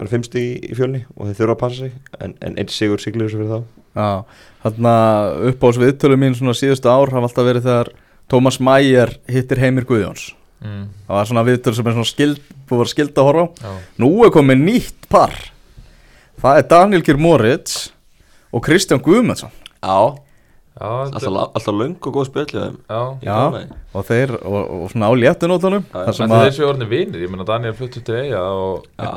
[0.00, 3.04] er fimmsti í, í fjölni og þeir þurfa að passa sig en, en einn sigur
[3.04, 3.78] siglir þessu fyrir þá.
[4.00, 4.10] Já,
[4.64, 4.94] þarna
[5.52, 7.92] upp á viðtölu mín svona síðustu ár hafa alltaf verið þegar
[8.30, 10.30] Tómas Mæjer hittir Heimir Guðjóns.
[10.60, 10.90] Mm.
[11.08, 13.72] það var svona viðtölu sem er svona skild búið að skilda að horfa á.
[14.02, 15.32] Nú er komið nýtt par.
[16.40, 17.78] Það er Daniel Geir Moritz
[18.52, 19.52] og Kristján Guðmundsson.
[19.80, 20.20] Já,
[20.80, 22.76] alltaf, alltaf löng og góð spjöldið þeim.
[22.88, 23.00] já.
[23.26, 23.36] Já,
[23.92, 25.12] og þeir og, og svona á
[26.16, 29.10] sem En að þessi orðin vinir, ég meina Daniel fluttu til eiga og Já,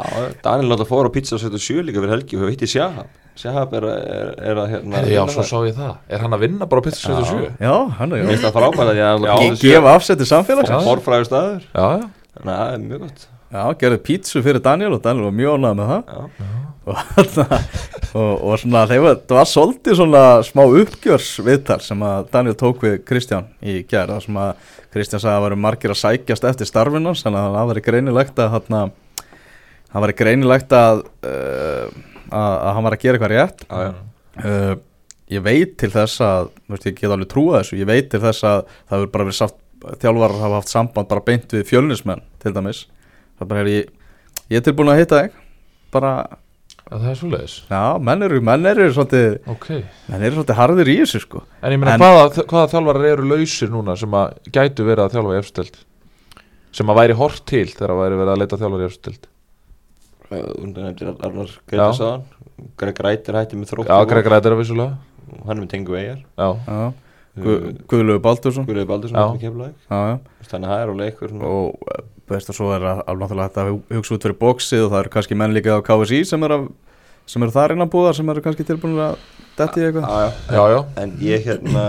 [0.44, 2.72] Daniel náttúrulega fór á pizza og setja sjö líka fyrir helgi og hefur hitt í
[2.74, 3.20] Shahab.
[3.40, 5.04] Shahab er, er, er að hérna...
[5.10, 7.56] Já, svo sá ég það Er hann að vinna bara á Pizza 77?
[7.64, 10.78] já, hann er Mér finnst já það frábært að ég er gefa afsætti samfélags Já.
[10.86, 11.66] Forfræður staður.
[11.74, 13.26] Já, já Þannig að það er mjög gott.
[13.54, 16.14] Já, gerði pítsu fyrir Daniel og Daniel var mjög ánægð með það.
[16.84, 16.98] Og,
[18.20, 22.98] og, og svona var, það var svolítið svona smá uppgjörsviðtal sem að Daniel tók við
[23.08, 24.12] Kristján í gær.
[24.12, 27.56] Það sem að Kristján sagði að það væru margir að sækjast eftir starfinans þannig að
[27.58, 28.82] það væri greinilegt að þarna,
[29.94, 32.02] það væri greinilegt að, uh,
[32.34, 33.64] að að hann var að gera eitthvað rétt.
[33.70, 33.94] Já.
[34.44, 34.74] uh,
[35.32, 38.46] ég veit til þess að veist, ég get alveg trúa þessu, ég veit til þess
[38.48, 39.60] að það hefur bara verið satt,
[40.02, 42.84] þjálfarar hafa haft samband bara beint við fjölnismenn til dæmis
[43.40, 43.92] það bara er ég,
[44.52, 45.38] ég er tilbúin að hitta þig
[45.94, 46.14] bara,
[46.84, 47.54] Já, Það er svoleiðis?
[47.72, 49.68] Já, menn eru menn eru svolítið, Ok.
[50.12, 51.42] menn eru svolítið harðir í þessu sko.
[51.64, 55.34] En ég meina, hvaða, hvaða þjálfarar eru lausir núna sem að gætu verið að þjálfa
[55.34, 55.78] í efstild?
[56.74, 59.30] Sem að væri hort til þegar að væri verið að leita þjálfar í efstild?
[62.78, 64.98] Greg Rætir hætti með þrótt Já, Greg Ræður er vissulega.
[65.48, 66.94] Hann er með tengu eigar Já, já,
[67.34, 67.54] Gu,
[67.90, 68.66] Guðlöfu Baldursson.
[68.68, 71.50] Guðrið Baldursson er þannig að það er alveg eitthvað svona.
[71.50, 74.38] Og eh, veist að svo er að alveg náttúrulega hægt að hu- hugsa út fyrir
[74.44, 76.60] bóksið og það eru kannski menn líka á KSI sem eru,
[77.42, 79.16] eru þar innan búðar sem eru kannski tilbúin að
[79.58, 80.06] detti eitthvað.
[80.06, 80.30] Já, já.
[80.58, 80.80] já, já.
[81.04, 81.86] En ég hérna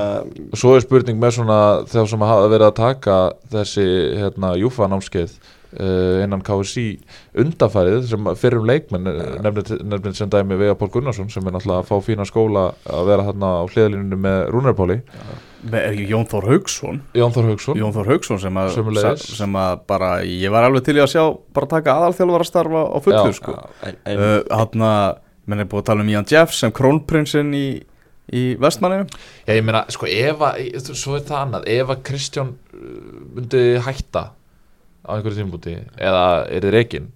[0.53, 1.59] Og svo er spurning með svona
[1.93, 3.19] þegar sem hafa verið að taka
[3.53, 3.87] þessi
[4.21, 5.37] hérna, Júfa námskeið.
[5.37, 6.87] uh, innan KSI
[7.43, 9.09] undafærið sem fyrrum leikmenn
[9.43, 13.27] nefnir sem dæmi Vega Pól Gunnarsson sem er náttúrulega að fá fína skóla að vera
[13.27, 15.01] þarna á hliðalínunum með Rúnarpóli
[15.65, 18.77] Jón Þór Haugsson Jón Þór Haugsson Jón Þór Haugsson sem að,
[19.25, 21.25] sem að bara, ég var alveg til í að sjá
[21.57, 23.39] bara taka aðalþjálfara starfa á fullu Já.
[23.39, 23.57] sko.
[23.57, 25.19] uh, hann að,
[25.49, 27.67] menn er búið að tala um Ian Jeffs sem krónprinsinn í,
[28.37, 29.03] í vestmanni
[29.47, 30.63] Já, ég meina, sko, ef að,
[30.93, 34.29] svo er það annað, ef að Kristján myndi hætta
[35.05, 37.11] á einhverju tímabúti, eða er þið rekin,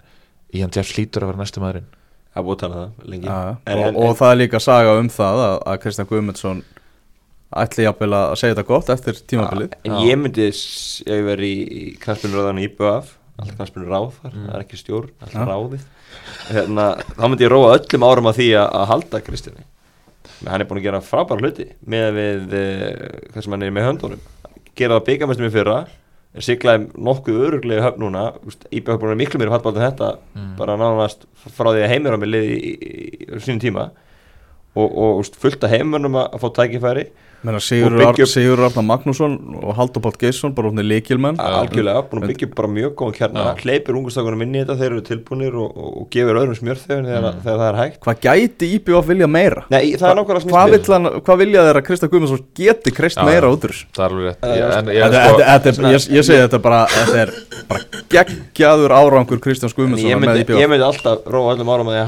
[0.54, 1.88] Ian Jeff slítur að vera næstu maðurinn.
[2.34, 3.26] það búið að tala það lengi.
[3.28, 6.60] Ja, en, og, en, og það er líka saga um það að, að Kristján Guðmundsson
[7.58, 9.72] ætli jafnvel að segja þetta gott eftir tímabilið.
[9.88, 14.32] En ég myndi ef ég verið í, í knarspinuröðan í IBF alltaf knarspinur ráð þar,
[14.34, 14.46] Mm.
[14.48, 15.84] það er ekki stjórn alltaf ráðið.
[16.52, 19.64] Hérna, þá myndi ég róa öllum árum að því að, að halda Kristjáni.
[20.42, 22.56] Men hann er búin að gera frábæra hluti með við
[23.32, 24.20] hvað sem hann er með höndunum.
[24.78, 25.78] Gera það byggamestum í fyrra
[26.44, 28.24] siglaði nokkuð öruglega höfn núna
[28.70, 30.50] IBF er að miklu mér fallbátt en þetta Mm.
[30.58, 31.24] bara nánast
[31.56, 32.92] frá því að heimir á mig liði í, í,
[33.24, 33.86] í, sínum tíma
[34.76, 37.06] og, og úst, fullt af heimurnum að, að fá tækifæri
[37.46, 41.36] Menna, Sigur, byggja upp- Sigur Arnar Magnússon og Haldur Páll Geisson bara út með líkilmenn
[41.38, 43.54] algjörlega, búin að byggja bara mjög góðan kjarna Já.
[43.62, 47.22] hleypir ungustakunum inn í þetta, þeir eru tilbúinir og, og, og gefur öðrum smjörþefin þegar,
[47.28, 47.42] Mm.
[47.44, 49.62] þegar það er hægt hvað gæti IBF vilja meira?
[49.70, 53.46] Nei, það er nákvæmlega hann, hvað vilja þeir að Kristján Guðmundsson geti kreist Já, meira
[53.54, 53.74] út úr?
[53.94, 54.42] Það er alveg rétt.
[54.42, 54.78] Eh, Ég, sko,
[55.38, 57.30] er- ég, ég segi þetta bara þetta er
[57.68, 57.80] bara
[58.10, 61.86] geggjaður árangur Kristjáns En Guðmundsson ég með myndi, IBF ég myndi alltaf róa öllum árum
[61.86, 62.06] að ég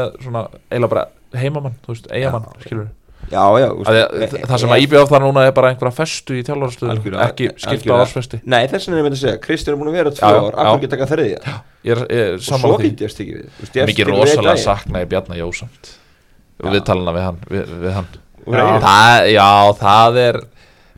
[0.00, 1.04] já, með svona, eiginlega bara
[1.42, 2.88] heimamann, þú veist, eigamann, skilur
[3.30, 6.34] Já, já að, e- það sem e- að IBF þar núna er bara einhverja festu
[6.34, 6.40] í
[6.90, 8.06] Algjörlega, ekki skipta algjörlega.
[8.06, 8.40] ársfesti.
[8.50, 10.40] Nei, þess vegna er ég myndi að segja Kristján er búin að vera Já, já,
[10.40, 10.56] ár, já.
[10.56, 11.08] af hverju ekki taka
[11.84, 12.56] er, er og svo
[13.06, 14.64] ég stikið við mikið rosalega daginn.
[14.64, 15.92] sakna í Bjarnar Jósamt
[16.64, 18.10] við talana við hann, við, við hann.
[18.50, 19.48] Það, já,
[19.84, 20.40] það er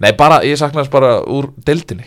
[0.02, 2.06] nei bara, ég sakna þess bara úr deildinni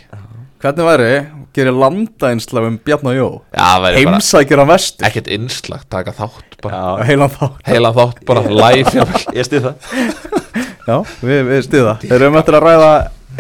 [0.66, 1.10] Hvernig væri,
[1.54, 3.26] gerir landænsla um Bjarnar Jó?
[3.54, 5.06] Já, það væri bara Heimsækjur á vestur.
[5.06, 9.04] ekkert innslagt taka þátt bara, Já, Heilan þá heila þátt bara live
[9.38, 9.76] ég stið það.
[10.90, 12.90] Já, við, við stiða Þeir eru um eftir að ræða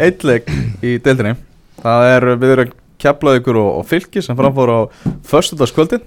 [0.05, 0.53] eitleik
[0.85, 1.33] í deildinni.
[1.81, 4.79] Það er, við erum keflað ykkur og, og fylki sem framfór á
[5.25, 6.05] föstudagskvöldin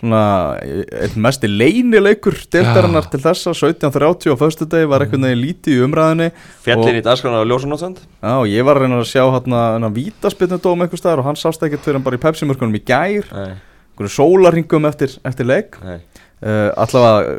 [0.00, 5.82] Svona einn mesti leynileikur deildarinnar til þessa 17.30 á föstudegi var einhvern veginn lítið í
[5.84, 6.28] umræðinni
[6.64, 9.90] Fjallin í dagskrána á Ljósanótsand Já, og ég var að reyna að sjá hérna, hérna
[9.92, 13.28] vítaspinnu dóm einhver staðar og hann sást ekkert fyrir hann bara í pepsimörkunum í gær.
[13.36, 15.76] Einhverju sólarringum eftir, eftir leik.
[15.84, 15.98] Nei.
[16.40, 17.36] Uh, allavega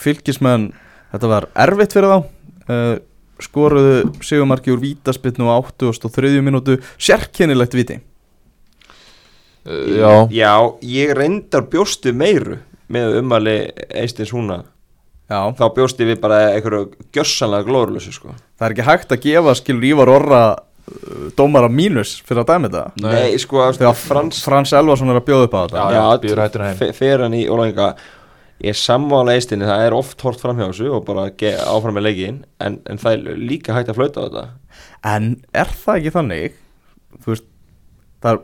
[0.00, 0.70] fylgismenn
[1.12, 2.18] þetta var erfitt fyrir þá.
[2.68, 2.94] Uh,
[3.44, 8.00] skoruðu sigumarki úr vítaspinnu á 83 mínútu sérkennilegt viti
[9.68, 10.52] já, Já,
[10.82, 12.58] ég reyndar bjóstu meiru
[12.88, 13.56] með umali
[13.92, 14.62] Eistins húna.
[15.28, 18.32] Já, þá bjósti við bara einhverju gjössanlega glórulösu sko.
[18.56, 22.70] Það er ekki hægt að gefa skilur Ívar Orra uh, dómara mínus fyrir að dæmi
[22.70, 22.84] þetta?
[23.04, 23.34] Nei.
[23.42, 25.88] Sko, þegar Frans Frans Elvason er að bjóða upp á þetta.
[25.98, 26.78] Já, býður hættuna heim.
[26.80, 27.90] fe- fer hann í ólæginga
[28.64, 31.28] ég sammála eistinni, það er oft hort fram hjá þessu og bara
[31.76, 34.46] áfram með leikin en, en það er líka hægt að flauta á þetta.
[35.12, 36.56] En er það ekki þannig
[37.20, 37.46] þú veist
[38.24, 38.40] það er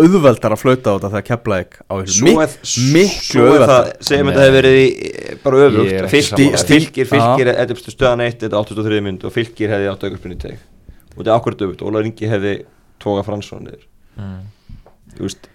[0.00, 2.54] auðveldar að flauta á þetta þegar keflaðik á Svo þessu er,
[2.96, 4.86] miklu auðveldar segjum þetta hefur verið í,
[5.44, 5.92] bara öfugt.
[5.92, 10.06] Ekki fylgir, fylgir, fylgir er stöðan eitt, þetta er 83 mynd og fylgir hefði átt
[10.08, 10.58] aukarspunni í teg
[11.10, 12.54] og þetta er akkurat öfugt, Ólaður Ingi hefði
[13.00, 13.86] tóka Fransson niður.
[14.18, 14.42] Mm.
[15.20, 15.48] Veist,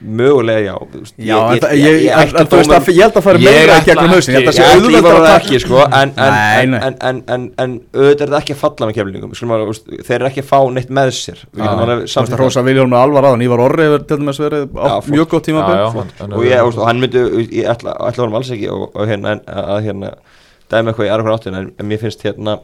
[0.00, 3.44] mögulega já veist, Já, en það- ég, en, ætla að ég held að fara Ég
[3.48, 6.12] meira ætla ekki gegnum hausin Ég held að Ég ætla að það ekki sko En,
[6.16, 9.00] en, en, en, en, en, en auðvitað er þetta ekki að falla með
[9.56, 11.82] að, úst, Þeir eru ekki að fá neitt með sér að
[12.14, 12.36] það.
[12.40, 14.68] Rósa Viljón með alvar aðan Ívar Orri hefur til dæmis verið
[15.10, 15.64] mjög gott tíma
[16.30, 17.24] og ég, úst, og hann myndi
[17.56, 20.12] ég ætla, ætla honum alls ekki og, og hérna, en, að hérna
[20.70, 22.60] dæmi eitthvað í aðra áttin en, en mér finnst hérna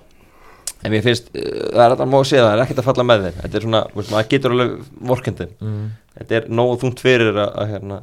[0.85, 1.41] en mér finnst, uh,
[1.73, 3.41] það er þetta má segja það það er ekkert að falla með þeim.
[3.43, 4.77] Þetta er svona, veist, maður getur alveg
[5.13, 5.87] vorkendin Mm.
[6.19, 8.01] þetta er nógu þungt fyrir að, að hérna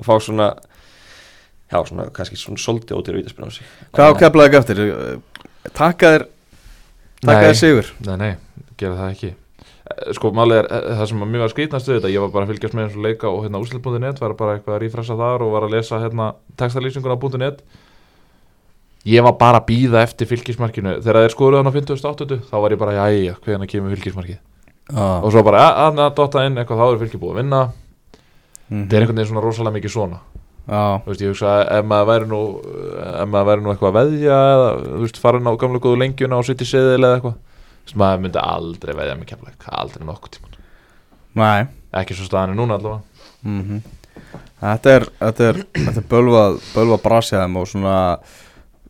[0.00, 0.48] og fá svona
[1.70, 3.66] já, svona, kannski svona soldi ótir vítaspinn á sig.
[3.92, 4.80] Hvað á keflaðik eftir?
[5.76, 6.26] Takka þér
[7.20, 7.90] Takka þér sigur.
[8.06, 8.30] Nei, nei,
[8.80, 9.30] gera það ekki.
[9.90, 12.30] Eh, Sko, málið er, eh, það sem að mér var skrýtnast við þetta Ég var
[12.32, 15.16] bara að fylgjast með eins og leika og hérna úslit.net Var bara eitthvað að rífressa
[15.18, 17.60] þar og var að lesa hérna textalýsinguna á .net
[19.08, 20.98] Ég var bara að býða eftir fylgismarkinu.
[21.00, 24.40] Þegar þeir skoruðu hann á 58 Þá var ég bara, jæja, hvernig kemur fylgismarkið?
[24.92, 25.22] Ah.
[25.24, 27.62] Og svo bara, að að dotta inn eitthvað Þá er fylgið búið að vinna.
[28.70, 28.84] Mhm.
[28.84, 30.20] Það er einhvern veginn svona rosalega mikið svona.
[30.70, 33.96] Já, Þú veist, ég hugsa ef maður væri nú ef maður væri nú eitthvað að
[33.98, 37.38] veðja eða, þú veist, farin á gamla góðu lengjuna og sitt í seðil eða eitthvað
[37.40, 40.38] Þú veist, maður myndi aldrei veðja með kemleik aldrei nokkuð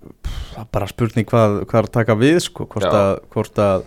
[0.01, 2.87] staðan er Þetta Þetta þetta bara spurning hvað, hvað er að taka við sko, hvort
[2.91, 3.85] að, hvort að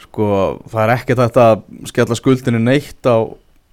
[0.00, 0.26] sko,
[0.70, 3.16] það er ekkert að skella skuldinu neitt á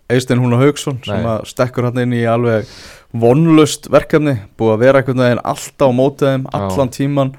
[0.08, 2.68] Eistein Húna Haugsson sem að stekkur hann inn í alveg
[3.12, 6.58] vonlust verkefni, búið að vera einhvern veginn alltaf á mótið þeim, Já.
[6.62, 7.34] allan tíman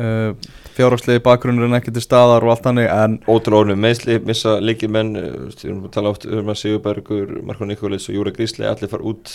[0.00, 0.34] uh,
[0.74, 5.28] fjárhagslegi bakgrunnurinn ekki til staðar og allt hannig en ótrúlega meðsli, missa líkið menn uh,
[5.50, 9.06] við erum að tala oft um að Sigurbergur Marko Nikolis og Júra Grísli allir fara
[9.10, 9.34] út.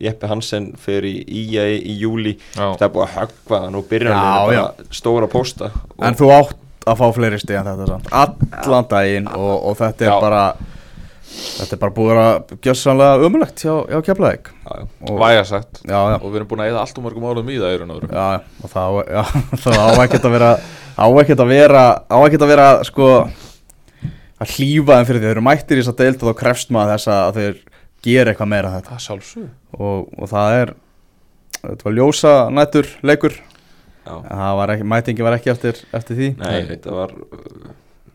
[0.00, 2.72] Jeppe Hansen fer í IA í, júli Já.
[2.78, 5.70] það er búið að höggva hann og byrja Já, hann stóra pósta.
[5.96, 6.58] Og En þú átt
[6.90, 8.12] að fá fleiri stig en þetta samt.
[8.64, 10.20] Allan daginn og, og þetta er Já.
[10.22, 10.44] bara
[11.40, 14.00] Þetta er bara búið að gjössanlega ömulegt hjá, hjá
[15.84, 16.16] já, já.
[16.16, 17.94] og, og við erum búin að eða allt og mörgum álum í það í raun
[17.94, 18.10] og veru.
[18.64, 19.22] Og það, já,
[19.64, 20.50] það á ekkert að vera
[21.00, 23.10] á ekkert að vera á ekkert að vera sko
[24.40, 25.26] að hlýfa þeim fyrir því.
[25.26, 27.60] Þeir eru mættir í þess að deilta þá krefst maður þess að þeir
[28.06, 29.00] gera eitthvað meira þetta.
[29.76, 30.74] Og, og það er
[31.60, 33.36] þetta var ljósa nættur leikur.
[34.10, 36.32] Var ekki, mætingi var ekki eftir, eftir því.
[36.40, 37.14] Nei, þetta var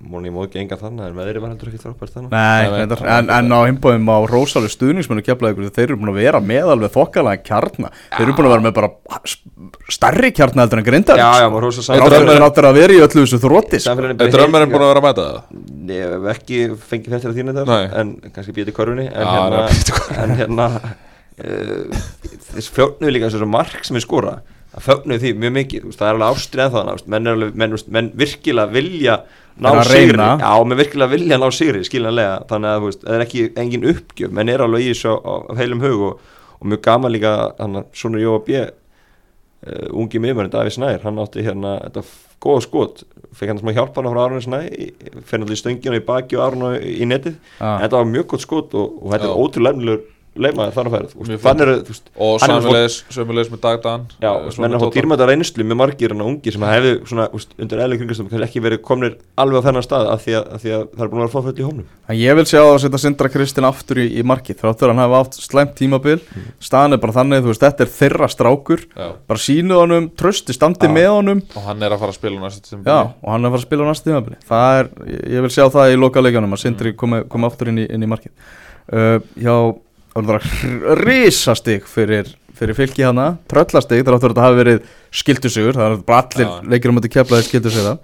[0.05, 3.07] Móni móð ekki enga þannig en veðri var heldur ekki frábært þannig Nei, Nei, var
[3.15, 6.93] en, en á himbóðum á rósalega stuðningsmennu keflaðið þeir eru búin að vera með alveg
[6.93, 7.89] þokkalega kjarna.
[8.13, 8.91] Þeir eru búin að vera með bara
[9.25, 9.37] s-
[9.95, 12.95] stærri kjarna heldur en grindar Já, já, maður rosa Þeir áttur þeir áttur að vera
[12.95, 13.95] í öllu þessu þrótti sko.
[14.05, 15.39] Er drömmarinn búin að vera að mæta það?
[15.85, 16.61] Nei, ég hef ekki
[16.93, 17.85] fengið að þínu þar Nei.
[18.01, 19.63] en kannski býti korfunni en hérna,
[20.21, 20.67] en hérna
[21.41, 22.03] uh,
[22.53, 24.37] þess fjögnuðu líka þessu mark sem skora
[24.75, 25.83] það fjögnuðu því mjög mikið.
[25.85, 29.17] Þú veist, það alveg ástrið en það menn, menn virkilega vilja
[29.61, 30.17] ná sigri.
[30.17, 32.39] já, menn virkilega vilja ná sigri skiljanlega.
[32.49, 34.33] Þannig að þú veist, það er ekki engin uppgjöf.
[34.35, 37.81] Menn er alveg í þessu á, á heilum hug og, og mjög gaman líka hann
[37.81, 42.05] að svona Jóa B uh, ungi miðmörn, Davíð Snær hann átti hérna þetta
[42.45, 43.05] góða skot.
[43.35, 46.45] Fekk hann smá hjálp hann frá Arnur Snæ fyrir náttúrulega í stönginu í baki og
[46.49, 47.39] Arnur í netið.
[47.59, 47.79] Ah.
[47.83, 50.01] þetta var mjög gott skot og, og þetta er ótrúlega
[50.35, 52.45] leimaður þar að færa þannig eru, þú veist, og
[53.15, 54.31] sömulegis með Dagdan Já,
[54.61, 58.03] menn að fá dýrmæta reynslu með margir en ungi sem hefðu svona, úst, undir eðlega
[58.03, 60.83] kringastum kannski ekki verið komnir alveg á þennan stað af því að, af því að
[60.91, 63.29] það er búin að vera fáfætt í hómnum En ég vil sjá að setja Sindra
[63.33, 66.19] Kristinn aftur í, í markið þráttur að hann hafa átt slæmt tímabil.
[66.61, 68.81] Staðan er bara þannig, þú veist, þetta er þeirra strákur.
[68.93, 69.07] Já.
[69.25, 70.93] bara sínu honum, trösti standi Já.
[70.93, 71.41] með honum.
[71.57, 72.85] Og hann er að fara að spila næstu tímabili.
[72.91, 74.37] Já, og hann er að fara að spila á næsta tímabili
[80.15, 85.95] það var risastig fyrir, fyrir fylki hana, tröllastig þráttur að þetta hafi verið skildusugur það
[85.97, 86.53] er bara allir Já.
[86.71, 87.97] leikir um að keplaði skildusugur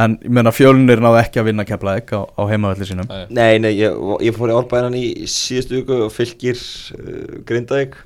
[0.00, 3.08] en ég meina fjölunir náðu ekki að vinna keplaðik á, á heimavelli sínum.
[3.10, 3.58] Nei.
[3.58, 6.60] Nei, ég, ég fór í árbæðan í síðustu viku og fylgir
[6.94, 7.98] uh, Grindavík.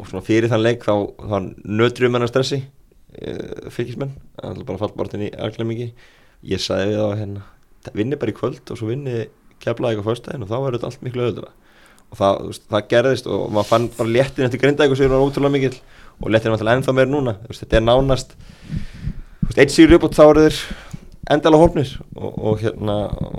[0.00, 4.82] Og svona fyrir þann leik þá, þá nötrum hennar stressi uh, fylgismenn, það er bara
[4.84, 5.90] fallbartin í alglemingi
[6.48, 7.46] ég sagði við þá hérna
[7.84, 9.16] "Það vinni bara í kvöld og svo vinni
[9.60, 11.52] keflaðið á föstudaginn og þá verður þetta allt miklu öðvöldra
[12.10, 15.24] og það, veist, það gerðist og maður fann bara léttin eftir Grindavík og sigur var
[15.24, 15.76] ótrúlega mikill
[16.20, 17.36] og léttin var ennþá meir núna.
[17.48, 18.34] Veist, þetta er nánast
[19.46, 20.60] veist, eitt sigur upp og þá eru þeir
[21.34, 22.96] endala hófnir og, og hérna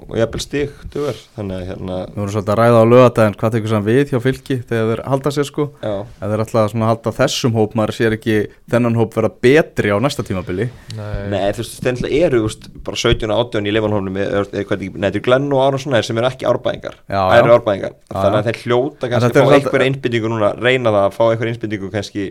[0.08, 1.18] og jafnvel stig dugar.
[1.38, 4.20] Þannig að hérna Við vorum svolítið að ræða á lögadaginn hvað tekur saman við hjá
[4.24, 5.68] fylki þegar þeir halda sér sko.
[5.84, 8.38] Já, ef þeir að svona halda þessum hóp maður sér ekki
[8.72, 10.70] þennan hóp vera betri á næsta tímabili.
[10.98, 11.10] Nei.
[11.32, 14.20] nei þú veist stendlega eru veist, bara 17 og 18 í leifanhófnum
[15.02, 19.12] neður Glenn og Aron svona sem eru ekki árbæðingar, æru árbæðingar þannig að þeir hljóta
[19.12, 22.28] kannski að er fá einhverja innbyttingu núna reyna það að fá einhverja innbyttingu kannski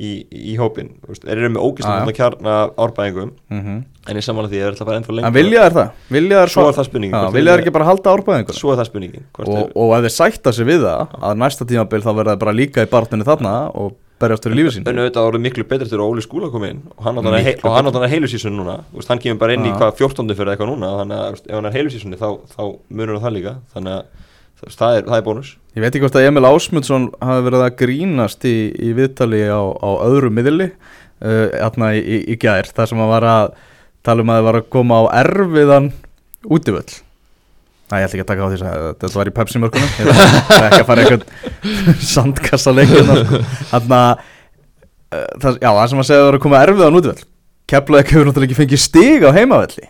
[0.00, 0.10] í,
[0.52, 2.16] í hópin þeir eru með ógislega já.
[2.20, 5.34] kjarna árbæðingum mm en ég samanlega því að þeir ætla að fara ennþá lengur En
[5.36, 5.88] vilja er það?
[6.16, 8.70] Vilja er Svo er það spurningin, hvort vilja er vilja- ekki bara halda árbæðingur svo
[8.72, 12.08] er það spurningin og, og ef þeir sætta sig við það að næsta tímabil þá
[12.16, 15.42] verða þeir bara líka í barninu þarna og berjast fyrir lífið sín En auðvitað voru
[15.44, 17.76] miklu betur til að Óli skúla kom inn og hann átt hann að hei- og
[17.76, 19.76] hann átt hann að heilu sísun núna veist, hann kemur bara inn í Já.
[19.80, 20.34] hvað 14.
[20.40, 23.54] fyrir eitthvað núna þannig að ef hann er heilu sísunni þá, þá munur það líka
[23.76, 24.04] þannig að
[24.68, 25.50] það er, það er bónus.
[25.76, 29.60] Ég veit ekki hvort að Emil Ásmundsson hafi verið að grínast í, í viðtali á,
[29.62, 30.66] á öðru miðli
[31.22, 33.52] uh, í, í, í gær þar sem hann var að
[34.06, 35.88] tala um að það var að koma á erfiðan
[36.50, 36.88] útivöll.
[37.90, 39.94] Næ, ég ætla ekki að taka á því að þetta var í Pepsi mörkunum.
[39.98, 41.24] Ég ætla ekki að fara einhvern
[42.14, 43.16] sandkassa leikina
[43.72, 46.98] Þannig að uh, það, já, það sem að segja að það var að koma erfiðan
[47.00, 47.24] útivöll.
[47.70, 49.88] Keflaði hefur náttúrulega ekki fengið stig á heimavelli.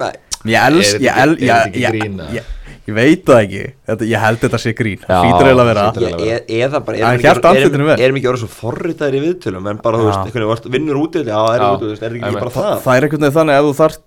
[0.00, 0.12] Nei,
[0.46, 2.55] Ég els, ég, þetta el, ekki- er ég, ekki
[2.86, 3.62] ég, ég, ég veit það ekki.
[3.90, 5.00] Þetta, Ég held þetta sé grín.
[5.02, 5.84] Já, Það hlýtur eiginlega að vera.
[5.96, 6.38] Vera.
[6.46, 7.98] e eða bara Hann erum hélt ekki, andlitinu erum, vel.
[8.06, 9.68] erum ekki orðið svo forritaðir í viðtölum?
[9.72, 10.10] En bara þú Já.
[10.12, 12.40] veist, einhvern veginn vinnur úti já, er Já, úti, þú veist, er ekki einmitt.
[12.46, 12.80] bara það?
[12.86, 14.00] Það er einhvern veginn þannig að ef þú þarft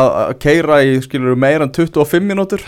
[0.00, 2.62] að að keira í skilur meira en 25 mínútur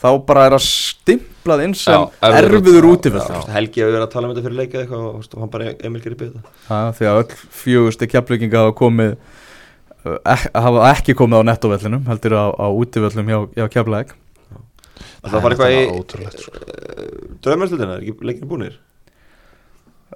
[0.00, 3.82] þá bara er að stimplað inn sem Já, erfiður erfiður út- útiföll Þú veist, Helgi
[3.82, 6.00] hefur verið að tala um þetta fyrir leikið eitthvað og, veist, og hann bara Emil
[6.00, 6.40] gerir byggða
[6.70, 9.12] Það, því að öll fjögusti kjapleikinga hafa komið
[10.24, 14.14] ek, hafa ekki komið á nettovellinum heldur á, á útivöllum hjá, hjá kjapleik
[15.24, 16.64] Það var eitthvað í ótrúlegt sko.
[17.44, 18.74] draumarslutina, er ekki leikinu búnir?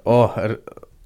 [0.05, 0.53] og er,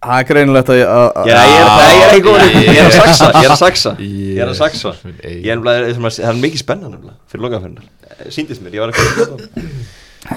[0.04, 2.80] það er greinilegt að, að, að Já, ég er, það, ég er ekki góður Ég
[2.80, 6.10] er að saksa, ég er að saksa Ég er að saksa Ég er nefnilega, það
[6.10, 9.48] er- það er mikið spennan nefnilega fyrir lokaferðinar Sýndist mér, ég var eitthvað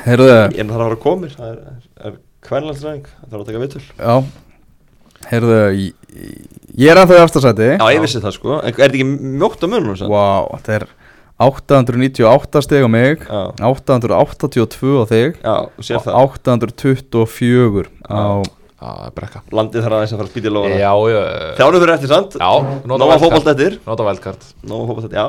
[0.07, 1.61] heyrðu, Ég er það að fara komir, það er,
[2.07, 2.17] er
[2.47, 4.15] kvænlandsræðing, það þarf að taka vitul já.
[5.33, 5.93] Heyrðu, ég,
[6.83, 7.67] ég er ennþá í aftasæti.
[7.79, 9.07] Já, ég vissi það sko, er þetta ekki
[9.43, 10.87] mjótt á munum wow, þetta er
[11.49, 16.19] 898 steg á mig Já, 882 á þig já, og það.
[16.23, 18.43] 824 á
[18.83, 19.41] Já, það brekka.
[19.55, 21.21] Landið þarf aðeins að fara að spýta í lóðana Já, já.
[21.59, 22.11] Þjánum fyrir eftir
[22.91, 23.77] nota Nóa fótbolt vældkart eftir.
[23.87, 24.47] Nota vældkart
[25.13, 25.21] er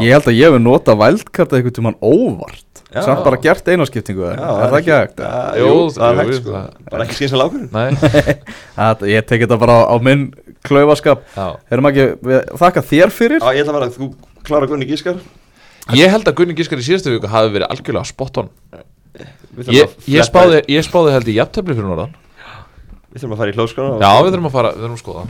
[0.00, 2.80] Ég held að ég hef notað vældkarta einhvern tímann óvart.
[2.88, 3.02] Já.
[3.04, 5.20] Samt bara gert einaskiptingu Já, Er það ekki hægt?
[5.20, 6.64] Það er hægt sko.
[6.94, 7.40] Bara ekki skynsa
[8.88, 10.28] Að, ég tek þetta bara á, á minn
[10.64, 11.26] klaufaskap.
[11.36, 11.48] Já.
[11.74, 13.42] Erum ekki, við, þakka þér fyrir.
[13.44, 14.14] Já, ég ætla að vera að þú
[14.46, 15.20] klára Gunni Gískar?
[15.94, 18.50] Ég held að Gunni Gískar í síðustu viku hafi verið algjörlega spot on.
[19.54, 22.14] Við þurfum Ég, að ég, spáði, ég spáði held í jafntefli fyrir norðan.
[23.14, 25.26] Við þurfum að fara í klóskana Já, við þurfum að fara, við þurfum að skoða.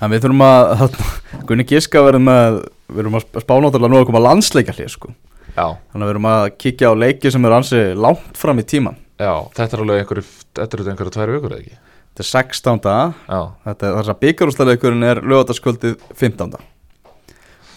[0.00, 1.08] En við þurfum að þarna,
[1.50, 5.10] Gunni Giska verðum með Við erum að spá náttúrulega nú að koma landsleikarlið sko.
[5.52, 8.64] Já, Þannig að við erum að kíkja á leiki sem eru ansi langt fram í
[8.64, 10.24] tíman já, þetta er alveg einhverju,
[10.56, 11.78] þetta eru einhverju tvær vikur eða ekki?
[12.08, 12.88] Þetta er 16.
[13.28, 16.56] Já, Þetta er þess að byggarústaleikurinn er lögataskvöldið 15.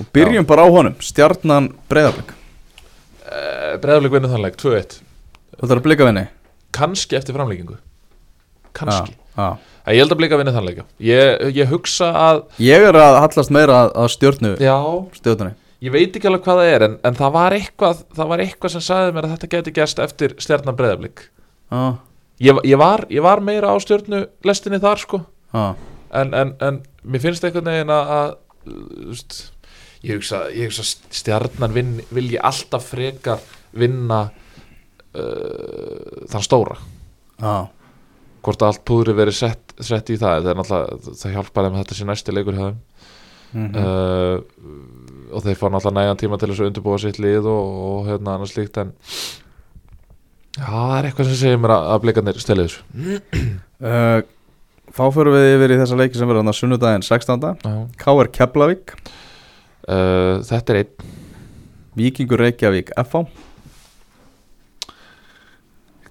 [0.01, 4.97] Og byrjum bara á honum Stjarnan Breiðarblik uh, Breiðarleik vinnur þannig, 2-1
[5.55, 6.23] Þú ætlar að blika vinni
[6.75, 7.77] Kanski eftir framlíkingu
[8.77, 9.49] Kanski Já, já.
[9.81, 13.53] En Ég held að blika vinni þannig ég, ég hugsa að Ég er að hallast
[13.53, 14.75] meira að, að stjörnu Já,
[15.17, 15.55] stjórnunni.
[15.81, 18.75] Ég veit ekki alveg hvað það er En, en það, var eitthvað, það var eitthvað
[18.75, 21.23] sem sagði mér að þetta geti gerst eftir stjarnan Breiðarleik
[21.71, 21.81] Já,
[22.43, 25.21] ég, ég, var, ég var meira á stjörnu lestinni þar sko.
[25.55, 25.63] Já,
[26.21, 29.17] en, en, en mér finnst einhvern veginn að, að
[30.05, 33.41] ég hugsa, ég hugsa stjarnan vin, vilji alltaf frekar
[33.77, 36.77] vinna uh, þann stóra
[37.41, 37.69] já,
[38.41, 41.99] hvort að allt púðri verið sett, sett í það það er hjálpar þeim að þetta
[41.99, 42.79] sé næsti leikur þeim
[43.57, 43.71] mhm.
[43.77, 44.37] uh,
[45.31, 48.35] og þeir fá náttúrulega nægan tíma til þess að undirbúa sitt lið og, og hérna
[48.35, 48.91] annars líkt en
[50.57, 53.49] já, það er eitthvað sem segir mér að, að blikarnir stelið þessu
[53.85, 54.21] uh,
[54.91, 57.45] Þá förum við yfir í þessa leiki sem verður hann að sunnudaginn 16.
[57.63, 57.75] já.
[58.01, 58.27] K.R.
[58.35, 58.91] Keflavík
[59.91, 61.09] Uh, þetta er einn.
[61.99, 63.25] Víkingur Reykjavík F.A.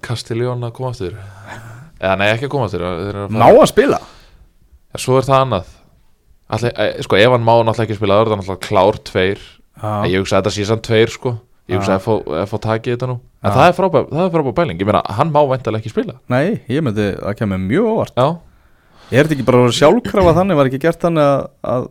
[0.04, 1.14] Kastiljón að koma aftur
[2.00, 3.98] eða nei ekki að koma aftur þeir eru að Ná fara- að spila?
[4.90, 5.66] En svo er það annað.
[6.50, 6.70] Alli,
[7.06, 9.42] sko ef hann má náttúrulega ekki spila þá er það náttúrulega klár tveir.
[9.80, 11.34] En Já, ég hugsa að þetta sé samt tveir sko.
[11.70, 13.18] Ég hugsa að fá, að fá takið þetta nú.
[13.44, 13.54] En Já.
[13.54, 16.16] það er frábær, það er frábær bæling ég meina hann má væntalega ekki spila.
[16.32, 18.16] Nei, ég myndi að kemur mjög óvart.
[18.18, 18.28] Já,
[19.10, 21.86] Er þetta ekki bara sjálfkrafa þannig, var ekki gert þannig að, að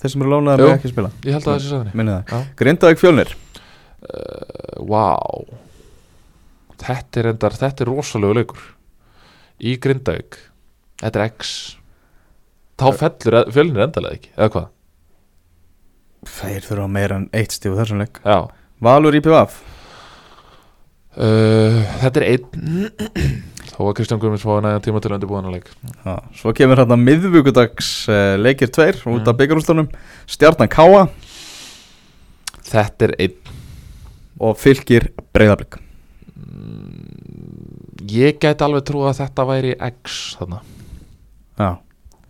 [0.00, 0.68] þeir sem eru lánaði Jú.
[0.68, 1.10] með ekki spila?
[1.24, 2.32] ég held að það sé sæðinni Minni það.
[2.34, 2.38] Já.
[2.60, 3.30] Grindavík fjölnir.
[4.88, 5.06] Vá.
[6.78, 8.66] Þetta er endar, þetta er rosalegu leikur
[9.58, 10.36] Í Grindavík.
[11.00, 11.54] Þetta er X.
[12.78, 14.68] Þá fellur e- fjölnir endalega ekki Eða hvað?
[16.28, 18.20] Þeir þurfa meira en eitt stífu þessum leik.
[18.22, 18.38] Já.
[18.84, 19.56] Valur IPVF
[21.18, 22.44] uh, Þetta er einn
[23.68, 25.68] Þó að Kristján Guðmunds fá næðan tíma til að undirbúðan að leik.
[26.04, 29.28] Já, Svo kemur hérna miðvíkudags uh, leikir tveir út Mm.
[29.28, 29.88] af byggarústunum
[30.26, 31.08] Stjarnan Káa.
[32.68, 33.36] Þetta er einn.
[34.40, 35.80] Og fylgir breyðablík
[38.08, 40.60] Ég gæti alveg trú að þetta væri X þarna.
[41.58, 41.70] Já.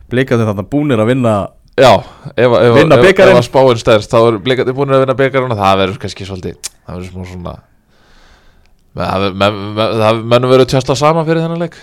[0.09, 1.35] Blíkandi þarna búnir að vinna
[1.79, 1.93] Já,
[2.35, 5.53] ef, ef, Vinna ef, ef að spáin stærst þá er blikandi búin að vinna byggarinn
[5.55, 10.69] og það verður kannski svolítið það verður svona það verður- me- me- það mennum verður
[10.73, 11.77] tjastla saman fyrir þennan leik.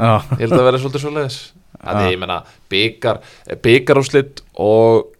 [0.00, 1.38] Já, ég held að verður svolítið svo leiðis
[1.80, 2.36] að ég menna
[2.72, 3.18] byggar
[3.64, 5.10] byggarúslit og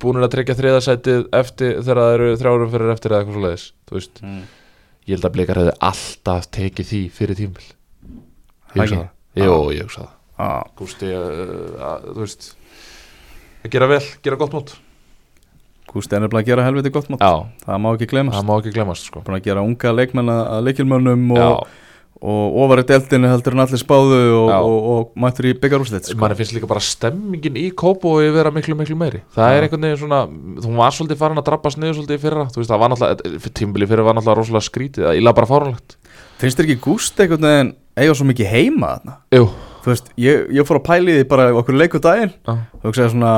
[0.00, 3.64] búin að tryggja þriðasætið eftir þegar það eru þrjárum fyrir eftir eða eitthvað svo leiðis
[3.88, 4.42] þú veist, Mm.
[5.06, 9.08] ég held að blikar hefði alltaf tekið því fyrir tímil ég hugsa það,
[9.42, 10.70] jú, ég hugsa það.
[10.78, 12.48] Gústi, að, þú veist
[13.64, 14.74] að gera vel, gera gott mót
[15.90, 17.22] Gústi er nefnilega að gera helviti gott mót.
[17.66, 19.22] Það má ekki glemast það má ekki glemast sko.
[19.26, 21.66] Að gera unga leikmenn að leikilmönnum og,
[22.22, 26.16] og ofar í deltinu heldur en allir spáðu og, og, og, mættur í byggarúslit sko.
[26.22, 29.24] manni finnst líka bara stemmingin í Kópó að vera miklu miklu meiri.
[29.34, 29.56] Það Já.
[29.58, 30.22] er einhvern veginn svona,
[30.62, 33.90] þú var svolítið farin að drabbast niður svolítið fyrra, þú veist, það var náttúrulega tímbili
[33.90, 35.98] fyrra var náttúrulega rosalega skrítið, það íla bara fáránlegt.
[36.40, 39.18] Finnst þér ekki Gústi einhvern veginn eiga svo mikið heima þarna?
[39.34, 39.50] jú,
[39.82, 42.30] Þú veist, ég, ég fór að pæli því bara okkur leiku daginn.
[42.46, 43.32] Já, og hugsaði svona,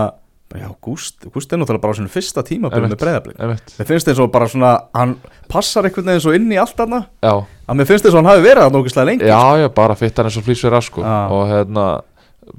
[0.55, 2.95] já, Gústi, Gústi er náttúrulega bara svona fyrsta Einmitt.
[2.95, 3.75] með breyðablík einmitt.
[3.79, 5.17] Mér finnst eins og bara svona, hann
[5.51, 8.45] passar einhvern veginn svo inn í allt já, að mér finnst eins og hann hafi
[8.45, 11.05] verið þarna ógeðslega lengi já, já, bara fitt hann eins og flýsverða sko.
[11.05, 11.17] Já.
[11.35, 11.87] og hérna,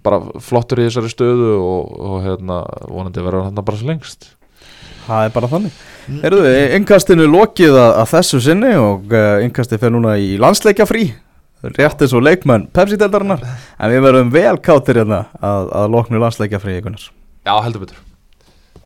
[0.04, 4.32] bara flottur í þessari stöðu og, og hérna, vonandi verður hann bara svo lengst.
[5.06, 5.84] Það er bara þannig.
[6.26, 6.48] Erðu,
[6.80, 11.12] innkastinu lokið að, að þessu sinni og uh, innkastið fer núna í landsleikjafrí
[11.74, 16.80] rétt eins og leikmenn Pepsi-deldarinnar en við verðum vel káttir hérna að, að loknu landsleikjafrí
[16.80, 17.10] ikunnars
[17.46, 18.05] já, heldur betur